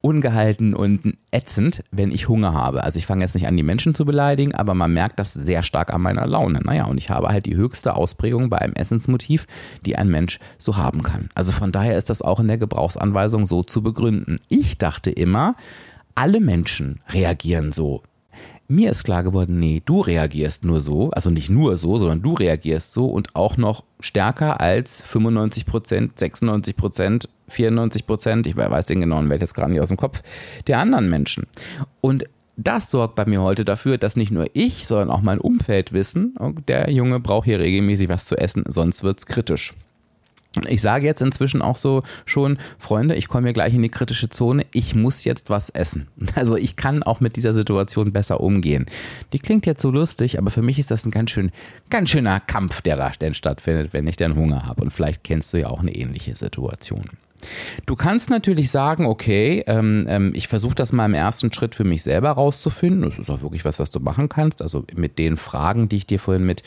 ungehalten 0.01 0.75
und 0.75 1.19
ätzend, 1.33 1.83
wenn 1.91 2.13
ich 2.13 2.29
Hunger 2.29 2.55
habe. 2.55 2.85
Also 2.85 2.99
ich 2.99 3.07
fange 3.07 3.23
jetzt 3.23 3.35
nicht 3.35 3.49
an, 3.49 3.57
die 3.57 3.65
Menschen 3.65 3.97
zu 3.97 4.05
beleidigen, 4.05 4.55
aber 4.55 4.75
man 4.75 4.93
merkt 4.93 5.19
das 5.19 5.35
sehr 5.35 5.65
stark 5.65 5.93
an 5.93 6.03
meiner 6.03 6.29
Laune. 6.29 6.61
Naja, 6.63 6.85
und 6.85 6.97
ich 6.97 7.11
habe 7.11 7.31
halt 7.31 7.47
die 7.47 7.57
höchste 7.57 7.97
Ausprägung 7.97 8.49
bei 8.49 8.59
einem 8.59 8.75
Essensmotiv, 8.75 9.49
die 9.85 9.97
ein 9.97 10.09
Mensch 10.09 10.39
so 10.57 10.77
haben 10.77 11.03
kann. 11.03 11.31
Also 11.35 11.51
von 11.51 11.73
daher 11.73 11.99
ist 11.99 12.11
das 12.11 12.23
auch 12.23 12.39
in 12.39 12.47
der 12.47 12.59
Gebrauchsanweisung 12.59 13.45
so 13.45 13.65
zu 13.65 13.83
begründen. 13.83 14.37
Ich 14.49 14.79
dachte 14.79 15.11
immer, 15.11 15.57
alle 16.15 16.41
Menschen 16.41 17.01
reagieren 17.09 17.73
so 17.73 18.03
mir 18.71 18.91
ist 18.91 19.05
klar 19.05 19.23
geworden, 19.23 19.59
nee, 19.59 19.83
du 19.85 20.01
reagierst 20.01 20.65
nur 20.65 20.81
so, 20.81 21.11
also 21.11 21.29
nicht 21.29 21.51
nur 21.51 21.77
so, 21.77 21.99
sondern 21.99 22.23
du 22.23 22.35
reagierst 22.35 22.93
so 22.93 23.07
und 23.07 23.35
auch 23.35 23.57
noch 23.57 23.85
stärker 23.99 24.61
als 24.61 25.03
95 25.03 25.67
Prozent, 25.67 26.19
96 26.19 26.77
Prozent, 26.77 27.29
94 27.49 28.07
Prozent, 28.07 28.47
ich 28.47 28.57
weiß 28.57 28.87
den 28.87 29.01
genauen 29.01 29.29
Wert 29.29 29.41
jetzt 29.41 29.55
gerade 29.55 29.73
nicht 29.73 29.81
aus 29.81 29.89
dem 29.89 29.97
Kopf, 29.97 30.23
der 30.69 30.79
anderen 30.79 31.11
Menschen. 31.11 31.47
Und 32.01 32.25
das 32.57 32.91
sorgt 32.91 33.17
bei 33.17 33.25
mir 33.27 33.43
heute 33.43 33.65
dafür, 33.65 33.99
dass 33.99 34.17
nicht 34.17 34.31
nur 34.31 34.47
ich, 34.53 34.87
sondern 34.87 35.11
auch 35.11 35.23
mein 35.23 35.41
Umfeld 35.41 35.93
wissen, 35.93 36.37
der 36.69 36.91
Junge 36.91 37.19
braucht 37.19 37.47
hier 37.47 37.59
regelmäßig 37.59 38.09
was 38.09 38.27
zu 38.27 38.37
essen, 38.37 38.65
sonst 38.69 39.03
wird 39.03 39.19
es 39.19 39.27
kritisch. 39.27 39.75
Ich 40.69 40.83
sage 40.83 41.07
jetzt 41.07 41.23
inzwischen 41.23 41.63
auch 41.63 41.77
so 41.77 42.03
schon, 42.25 42.59
Freunde, 42.79 43.15
ich 43.15 43.29
komme 43.29 43.47
hier 43.47 43.53
gleich 43.53 43.73
in 43.73 43.83
die 43.83 43.89
kritische 43.89 44.31
Zone, 44.31 44.67
ich 44.73 44.97
muss 44.97 45.25
jetzt 45.25 45.49
was 45.49 45.71
essen. 45.71 46.09
Also 46.35 46.57
ich 46.57 46.77
kann 46.77 47.03
auch 47.03 47.21
mit 47.21 47.37
dieser 47.37 47.53
Situation 47.53 48.13
besser 48.13 48.41
umgehen. 48.41 48.87
Die 49.33 49.39
klingt 49.39 49.67
jetzt 49.67 49.83
so 49.83 49.91
lustig, 49.91 50.39
aber 50.39 50.51
für 50.51 50.63
mich 50.63 50.79
ist 50.79 50.91
das 50.91 51.05
ein 51.05 51.11
ganz 51.11 51.33
schön, 51.33 51.51
ganz 51.91 52.11
schöner 52.11 52.41
Kampf, 52.41 52.81
der 52.81 52.97
da 52.97 53.13
stattfindet, 53.35 53.93
wenn 53.93 54.07
ich 54.07 54.17
dann 54.17 54.37
Hunger 54.37 54.65
habe. 54.65 54.83
Und 54.83 54.91
vielleicht 54.91 55.23
kennst 55.23 55.53
du 55.53 55.59
ja 55.59 55.69
auch 55.69 55.81
eine 55.81 55.95
ähnliche 55.95 56.35
Situation. 56.35 57.11
Du 57.87 57.97
kannst 57.97 58.31
natürlich 58.31 58.71
sagen, 58.71 59.07
okay, 59.07 59.63
ähm, 59.67 60.07
ähm, 60.09 60.33
ich 60.35 60.49
versuche 60.49 60.75
das 60.75 60.93
mal 60.93 61.07
im 61.07 61.15
ersten 61.15 61.53
Schritt 61.53 61.75
für 61.75 61.85
mich 61.85 62.03
selber 62.03 62.31
rauszufinden. 62.31 63.03
Das 63.03 63.19
ist 63.19 63.31
auch 63.31 63.43
wirklich 63.43 63.65
was, 63.65 63.79
was 63.79 63.91
du 63.91 64.01
machen 64.01 64.29
kannst. 64.29 64.63
Also 64.63 64.85
mit 64.95 65.19
den 65.19 65.37
Fragen, 65.37 65.89
die 65.89 65.97
ich 65.97 66.07
dir 66.07 66.19
vorhin 66.19 66.45
mit 66.45 66.63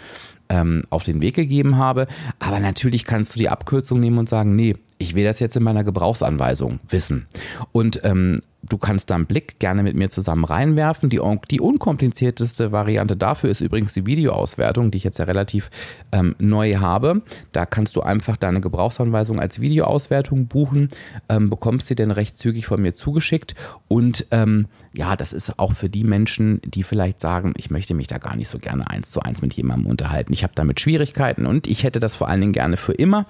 ähm, 0.50 0.84
auf 0.90 1.04
den 1.04 1.22
Weg 1.22 1.36
gegeben 1.36 1.78
habe. 1.78 2.08
Aber 2.40 2.60
natürlich 2.60 3.06
kannst 3.06 3.36
du 3.36 3.40
die 3.40 3.50
Abkürzung 3.50 4.00
nehmen 4.00 4.18
und 4.18 4.30
sagen, 4.30 4.56
nee, 4.56 4.76
ich 4.98 5.16
will 5.16 5.24
das 5.24 5.40
jetzt 5.40 5.56
in 5.56 5.64
meiner 5.64 5.84
Gebrauchsanweisung 5.84 6.80
wissen. 6.90 7.28
Und 7.72 8.02
ähm, 8.04 8.40
du 8.68 8.78
kannst 8.78 9.10
da 9.10 9.16
einen 9.16 9.26
Blick 9.26 9.60
gerne 9.60 9.84
mit 9.84 9.96
mir 9.96 10.10
zusammen 10.10 10.46
reinwerfen. 10.46 11.10
Die, 11.10 11.22
die 11.52 11.62
unkomplizierteste 11.62 12.72
Variante 12.72 13.18
dafür 13.18 13.50
ist 13.50 13.62
übrigens 13.62 13.94
die 13.94 14.06
Videoauswertung, 14.06 14.90
die 14.92 14.98
ich 14.98 15.04
jetzt 15.04 15.20
ja 15.20 15.26
relativ 15.26 15.70
ähm, 16.12 16.36
neu 16.40 16.76
habe. 16.76 17.22
Da 17.52 17.66
kannst 17.66 17.96
du 17.96 18.02
einfach 18.02 18.38
deine 18.38 18.62
Gebrauchsanweisung 18.62 19.40
als 19.40 19.60
Videoauswertung 19.60 20.48
buchen, 20.48 20.90
ähm, 21.30 21.50
bekommst 21.50 21.88
sie 21.88 21.96
dann 21.96 22.12
recht 22.12 22.38
zügig 22.38 22.66
von 22.66 22.82
mir 22.82 22.94
zugeschickt. 22.94 23.56
Und 23.88 24.28
ähm, 24.32 24.68
ja, 24.96 25.16
das 25.16 25.34
ist 25.34 25.60
auch 25.60 25.74
für 25.74 25.90
die 25.90 26.04
Menschen, 26.04 26.62
die 26.64 26.84
vielleicht 26.84 27.20
sagen, 27.20 27.54
ich 27.58 27.70
möchte 27.70 27.94
mich 27.94 28.08
da 28.08 28.18
gar 28.18 28.36
nicht 28.36 28.48
so 28.48 28.60
gerne 28.60 28.90
eins 28.90 29.10
zu 29.10 29.22
eins 29.22 29.42
mit 29.42 29.54
jemandem 29.54 29.88
unterhalten. 29.90 30.34
Ich 30.34 30.44
habe 30.44 30.54
damit 30.56 30.80
Schwierigkeiten 30.80 31.46
und 31.46 31.68
ich 31.68 31.84
hätte 31.84 32.00
das 32.00 32.16
vor 32.16 32.30
allen 32.30 32.42
Dingen 32.42 32.54
gerne 32.54 32.78
für 32.78 32.94
immer. 32.94 33.26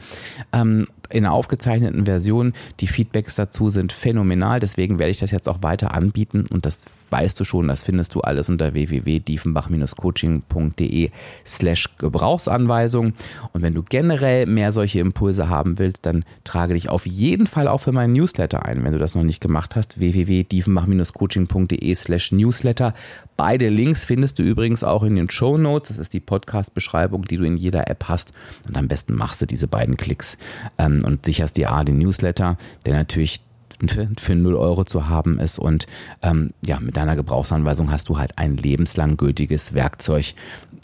In 1.13 1.25
einer 1.25 1.33
aufgezeichneten 1.33 2.05
Version. 2.05 2.53
Die 2.79 2.87
Feedbacks 2.87 3.35
dazu 3.35 3.69
sind 3.69 3.93
phänomenal, 3.93 4.59
deswegen 4.59 4.97
werde 4.97 5.11
ich 5.11 5.19
das 5.19 5.29
jetzt 5.29 5.47
auch 5.47 5.61
weiter 5.61 5.93
anbieten 5.93 6.47
und 6.49 6.65
das 6.65 6.85
weißt 7.13 7.39
du 7.39 7.43
schon, 7.43 7.67
das 7.67 7.83
findest 7.83 8.15
du 8.15 8.21
alles 8.21 8.49
unter 8.49 8.73
www.diefenbach-coaching.de 8.73 11.11
slash 11.45 11.95
Gebrauchsanweisung 11.99 13.13
und 13.53 13.61
wenn 13.61 13.75
du 13.75 13.83
generell 13.83 14.47
mehr 14.47 14.71
solche 14.71 14.99
Impulse 14.99 15.47
haben 15.47 15.77
willst, 15.77 16.07
dann 16.07 16.25
trage 16.43 16.73
dich 16.73 16.89
auf 16.89 17.05
jeden 17.05 17.45
Fall 17.45 17.67
auch 17.67 17.81
für 17.81 17.91
meinen 17.91 18.13
Newsletter 18.13 18.65
ein, 18.65 18.83
wenn 18.83 18.93
du 18.93 18.97
das 18.97 19.13
noch 19.13 19.21
nicht 19.21 19.41
gemacht 19.41 19.75
hast, 19.75 19.99
www.diefenbach-coaching.de 19.99 21.93
slash 21.93 22.31
Newsletter. 22.31 22.95
Beide 23.37 23.69
Links 23.69 24.05
findest 24.05 24.39
du 24.39 24.43
übrigens 24.43 24.83
auch 24.83 25.03
in 25.03 25.15
den 25.15 25.29
Show 25.29 25.59
Notes. 25.59 25.89
Das 25.89 25.99
ist 25.99 26.13
die 26.13 26.19
Podcast-Beschreibung, 26.19 27.25
die 27.25 27.37
du 27.37 27.43
in 27.43 27.57
jeder 27.57 27.87
App 27.89 28.05
hast. 28.07 28.33
Und 28.67 28.75
am 28.75 28.87
besten 28.87 29.13
machst 29.13 29.39
du 29.41 29.45
diese 29.45 29.67
beiden 29.67 29.97
Klicks 29.97 30.35
ähm, 30.79 31.03
und 31.05 31.25
sicherst 31.25 31.57
dir 31.57 31.71
A, 31.71 31.83
den 31.83 31.99
Newsletter, 31.99 32.57
der 32.85 32.93
natürlich 32.93 33.41
für, 33.89 34.09
für 34.19 34.35
0 34.35 34.55
Euro 34.55 34.83
zu 34.83 35.07
haben 35.07 35.39
ist. 35.39 35.59
Und 35.59 35.87
ähm, 36.21 36.51
ja, 36.65 36.79
mit 36.79 36.97
deiner 36.97 37.15
Gebrauchsanweisung 37.15 37.91
hast 37.91 38.09
du 38.09 38.17
halt 38.17 38.37
ein 38.37 38.57
lebenslang 38.57 39.17
gültiges 39.17 39.73
Werkzeug. 39.73 40.33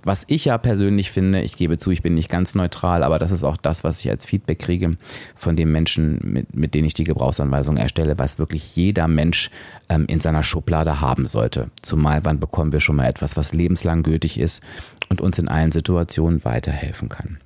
Was 0.04 0.24
ich 0.28 0.46
ja 0.46 0.58
persönlich 0.58 1.12
finde, 1.12 1.42
ich 1.42 1.58
gebe 1.58 1.78
zu, 1.78 1.92
ich 1.92 2.02
bin 2.02 2.14
nicht 2.14 2.30
ganz 2.30 2.56
neutral, 2.56 3.04
aber 3.04 3.20
das 3.20 3.32
ist 3.32 3.44
auch 3.44 3.58
das, 3.58 3.84
was 3.84 4.00
ich 4.00 4.10
als 4.10 4.26
Feedback 4.26 4.60
kriege 4.60 4.96
von 5.36 5.58
den 5.58 5.72
Menschen, 5.72 6.20
mit, 6.24 6.56
mit 6.56 6.74
denen 6.74 6.88
ich 6.88 6.94
die 6.94 7.04
Gebrauchsanweisung 7.04 7.76
erstelle, 7.76 8.18
was 8.18 8.40
wirklich 8.40 8.76
jeder 8.78 9.10
Mensch 9.10 9.52
ähm, 9.90 10.06
in 10.08 10.22
seiner 10.22 10.44
Schublade 10.44 11.02
haben 11.02 11.26
sollte. 11.26 11.70
Zumal 11.82 12.22
wann 12.24 12.40
bekommen 12.40 12.72
wir 12.72 12.80
schon 12.80 12.96
mal 12.96 13.08
etwas, 13.08 13.36
was 13.36 13.54
lebenslang 13.54 14.04
gültig 14.04 14.40
ist 14.40 14.64
und 15.10 15.20
uns 15.20 15.38
in 15.38 15.50
allen 15.50 15.74
Situationen 15.74 16.46
weiterhelfen 16.46 17.10
kann. 17.10 17.40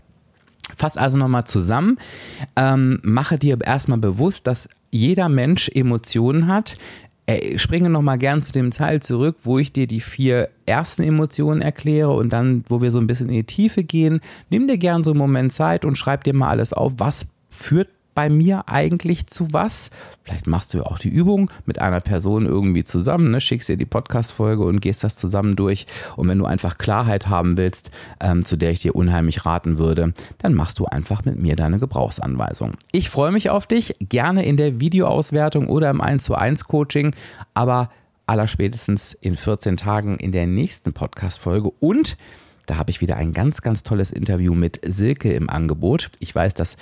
Fass 0.78 0.98
also 0.98 1.18
nochmal 1.18 1.46
zusammen, 1.46 1.98
ähm, 2.56 3.00
mache 3.04 3.38
dir 3.38 3.58
erstmal 3.64 3.98
bewusst, 3.98 4.48
dass 4.48 4.70
jeder 4.92 5.28
Mensch 5.30 5.70
Emotionen 5.70 6.48
hat, 6.48 6.78
äh, 7.26 7.58
springe 7.58 7.90
nochmal 7.90 8.18
gern 8.18 8.44
zu 8.44 8.52
dem 8.52 8.72
Teil 8.72 9.02
zurück, 9.02 9.38
wo 9.44 9.60
ich 9.60 9.72
dir 9.72 9.88
die 9.88 10.02
vier 10.02 10.50
ersten 10.66 11.04
Emotionen 11.04 11.62
erkläre 11.62 12.12
und 12.12 12.34
dann, 12.34 12.64
wo 12.68 12.82
wir 12.82 12.92
so 12.92 13.00
ein 13.00 13.08
bisschen 13.08 13.30
in 13.30 13.36
die 13.36 13.44
Tiefe 13.44 13.84
gehen. 13.84 14.20
Nimm 14.50 14.68
dir 14.68 14.78
gern 14.78 15.04
so 15.04 15.12
einen 15.12 15.20
Moment 15.20 15.54
Zeit 15.54 15.86
und 15.86 15.98
schreib 15.98 16.24
dir 16.24 16.34
mal 16.34 16.50
alles 16.50 16.74
auf, 16.74 16.94
was 16.98 17.28
führt 17.50 17.90
bei 18.16 18.30
mir 18.30 18.68
eigentlich 18.68 19.28
zu 19.28 19.52
was? 19.52 19.90
Vielleicht 20.24 20.48
machst 20.48 20.74
du 20.74 20.80
ja 20.80 20.84
auch 20.86 21.00
die 21.00 21.10
Übung 21.10 21.52
mit 21.66 21.80
einer 21.80 22.00
Person 22.00 22.46
irgendwie 22.46 22.84
zusammen, 22.84 23.32
ne? 23.32 23.42
schickst 23.42 23.70
dir 23.70 23.78
die 23.78 23.86
Podcast-Folge 23.86 24.64
und 24.64 24.82
gehst 24.82 25.04
das 25.04 25.16
zusammen 25.16 25.56
durch. 25.56 25.86
Und 26.16 26.28
wenn 26.28 26.38
du 26.38 26.46
einfach 26.46 26.78
Klarheit 26.78 27.28
haben 27.28 27.58
willst, 27.58 27.92
ähm, 28.20 28.46
zu 28.46 28.56
der 28.56 28.72
ich 28.72 28.80
dir 28.80 28.96
unheimlich 28.96 29.46
raten 29.46 29.78
würde, 29.78 30.14
dann 30.38 30.54
machst 30.54 30.80
du 30.80 30.86
einfach 30.86 31.26
mit 31.26 31.40
mir 31.40 31.56
deine 31.56 31.80
Gebrauchsanweisung. 31.80 32.74
Ich 32.92 33.10
freue 33.10 33.32
mich 33.32 33.50
auf 33.50 33.68
dich, 33.68 33.96
gerne 34.00 34.46
in 34.46 34.58
der 34.58 34.80
Videoauswertung 34.80 35.68
oder 35.68 35.90
im 35.90 36.02
1 36.02 36.24
zu 36.24 36.36
1 36.36 36.66
Coaching, 36.66 37.16
aber 37.54 37.90
allerspätestens 38.26 39.14
in 39.14 39.36
14 39.36 39.78
Tagen 39.78 40.18
in 40.18 40.32
der 40.32 40.48
nächsten 40.48 40.94
Podcast-Folge 40.94 41.70
und 41.80 42.18
da 42.66 42.78
habe 42.78 42.92
ich 42.92 43.02
wieder 43.02 43.18
ein 43.18 43.34
ganz, 43.34 43.62
ganz 43.62 43.84
tolles 43.84 44.12
Interview 44.12 44.54
mit 44.54 44.80
Silke 44.86 45.34
im 45.34 45.50
Angebot. 45.50 46.12
Ich 46.20 46.34
weiß, 46.34 46.54
dass 46.54 46.78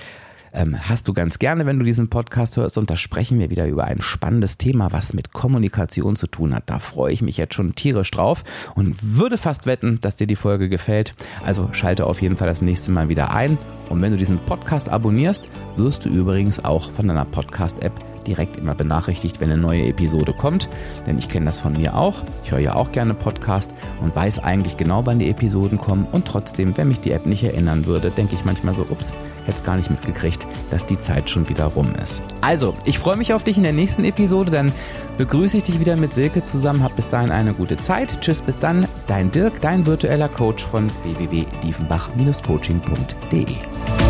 ähm, 0.53 0.77
hast 0.81 1.07
du 1.07 1.13
ganz 1.13 1.39
gerne, 1.39 1.65
wenn 1.65 1.79
du 1.79 1.85
diesen 1.85 2.09
Podcast 2.09 2.57
hörst. 2.57 2.77
Und 2.77 2.89
da 2.89 2.95
sprechen 2.95 3.39
wir 3.39 3.49
wieder 3.49 3.67
über 3.67 3.85
ein 3.85 4.01
spannendes 4.01 4.57
Thema, 4.57 4.91
was 4.91 5.13
mit 5.13 5.33
Kommunikation 5.33 6.15
zu 6.15 6.27
tun 6.27 6.53
hat. 6.53 6.63
Da 6.67 6.79
freue 6.79 7.13
ich 7.13 7.21
mich 7.21 7.37
jetzt 7.37 7.53
schon 7.53 7.75
tierisch 7.75 8.11
drauf 8.11 8.43
und 8.75 8.97
würde 9.01 9.37
fast 9.37 9.65
wetten, 9.65 9.99
dass 10.01 10.15
dir 10.15 10.27
die 10.27 10.35
Folge 10.35 10.69
gefällt. 10.69 11.13
Also 11.43 11.69
schalte 11.71 12.05
auf 12.05 12.21
jeden 12.21 12.37
Fall 12.37 12.47
das 12.47 12.61
nächste 12.61 12.91
Mal 12.91 13.09
wieder 13.09 13.33
ein. 13.33 13.57
Und 13.89 14.01
wenn 14.01 14.11
du 14.11 14.17
diesen 14.17 14.39
Podcast 14.39 14.89
abonnierst, 14.89 15.49
wirst 15.75 16.05
du 16.05 16.09
übrigens 16.09 16.63
auch 16.63 16.91
von 16.91 17.07
deiner 17.07 17.25
Podcast-App 17.25 18.10
direkt 18.27 18.57
immer 18.57 18.75
benachrichtigt, 18.75 19.39
wenn 19.39 19.51
eine 19.51 19.61
neue 19.61 19.85
Episode 19.85 20.33
kommt. 20.33 20.69
Denn 21.05 21.17
ich 21.17 21.29
kenne 21.29 21.45
das 21.45 21.59
von 21.59 21.73
mir 21.73 21.95
auch. 21.95 22.23
Ich 22.43 22.51
höre 22.51 22.59
ja 22.59 22.75
auch 22.75 22.91
gerne 22.91 23.13
Podcast 23.13 23.73
und 24.01 24.15
weiß 24.15 24.39
eigentlich 24.39 24.77
genau, 24.77 25.05
wann 25.05 25.19
die 25.19 25.29
Episoden 25.29 25.77
kommen. 25.77 26.07
Und 26.11 26.25
trotzdem, 26.25 26.75
wenn 26.77 26.87
mich 26.87 26.99
die 26.99 27.11
App 27.11 27.25
nicht 27.25 27.43
erinnern 27.43 27.85
würde, 27.85 28.11
denke 28.11 28.35
ich 28.35 28.45
manchmal 28.45 28.75
so, 28.75 28.83
ups, 28.83 29.13
hätte 29.45 29.57
es 29.57 29.63
gar 29.63 29.77
nicht 29.77 29.89
mitgekriegt, 29.89 30.45
dass 30.69 30.85
die 30.85 30.99
Zeit 30.99 31.29
schon 31.29 31.49
wieder 31.49 31.65
rum 31.65 31.93
ist. 32.03 32.21
Also, 32.41 32.75
ich 32.85 32.99
freue 32.99 33.17
mich 33.17 33.33
auf 33.33 33.43
dich 33.43 33.57
in 33.57 33.63
der 33.63 33.73
nächsten 33.73 34.05
Episode. 34.05 34.51
Dann 34.51 34.71
begrüße 35.17 35.57
ich 35.57 35.63
dich 35.63 35.79
wieder 35.79 35.95
mit 35.95 36.13
Silke 36.13 36.43
zusammen. 36.43 36.83
Hab 36.83 36.95
bis 36.95 37.09
dahin 37.09 37.31
eine 37.31 37.53
gute 37.53 37.77
Zeit. 37.77 38.21
Tschüss, 38.21 38.41
bis 38.41 38.59
dann. 38.59 38.85
Dein 39.07 39.31
Dirk, 39.31 39.59
dein 39.61 39.85
virtueller 39.85 40.29
Coach 40.29 40.63
von 40.63 40.89
www.diefenbach-coaching.de. 41.03 44.00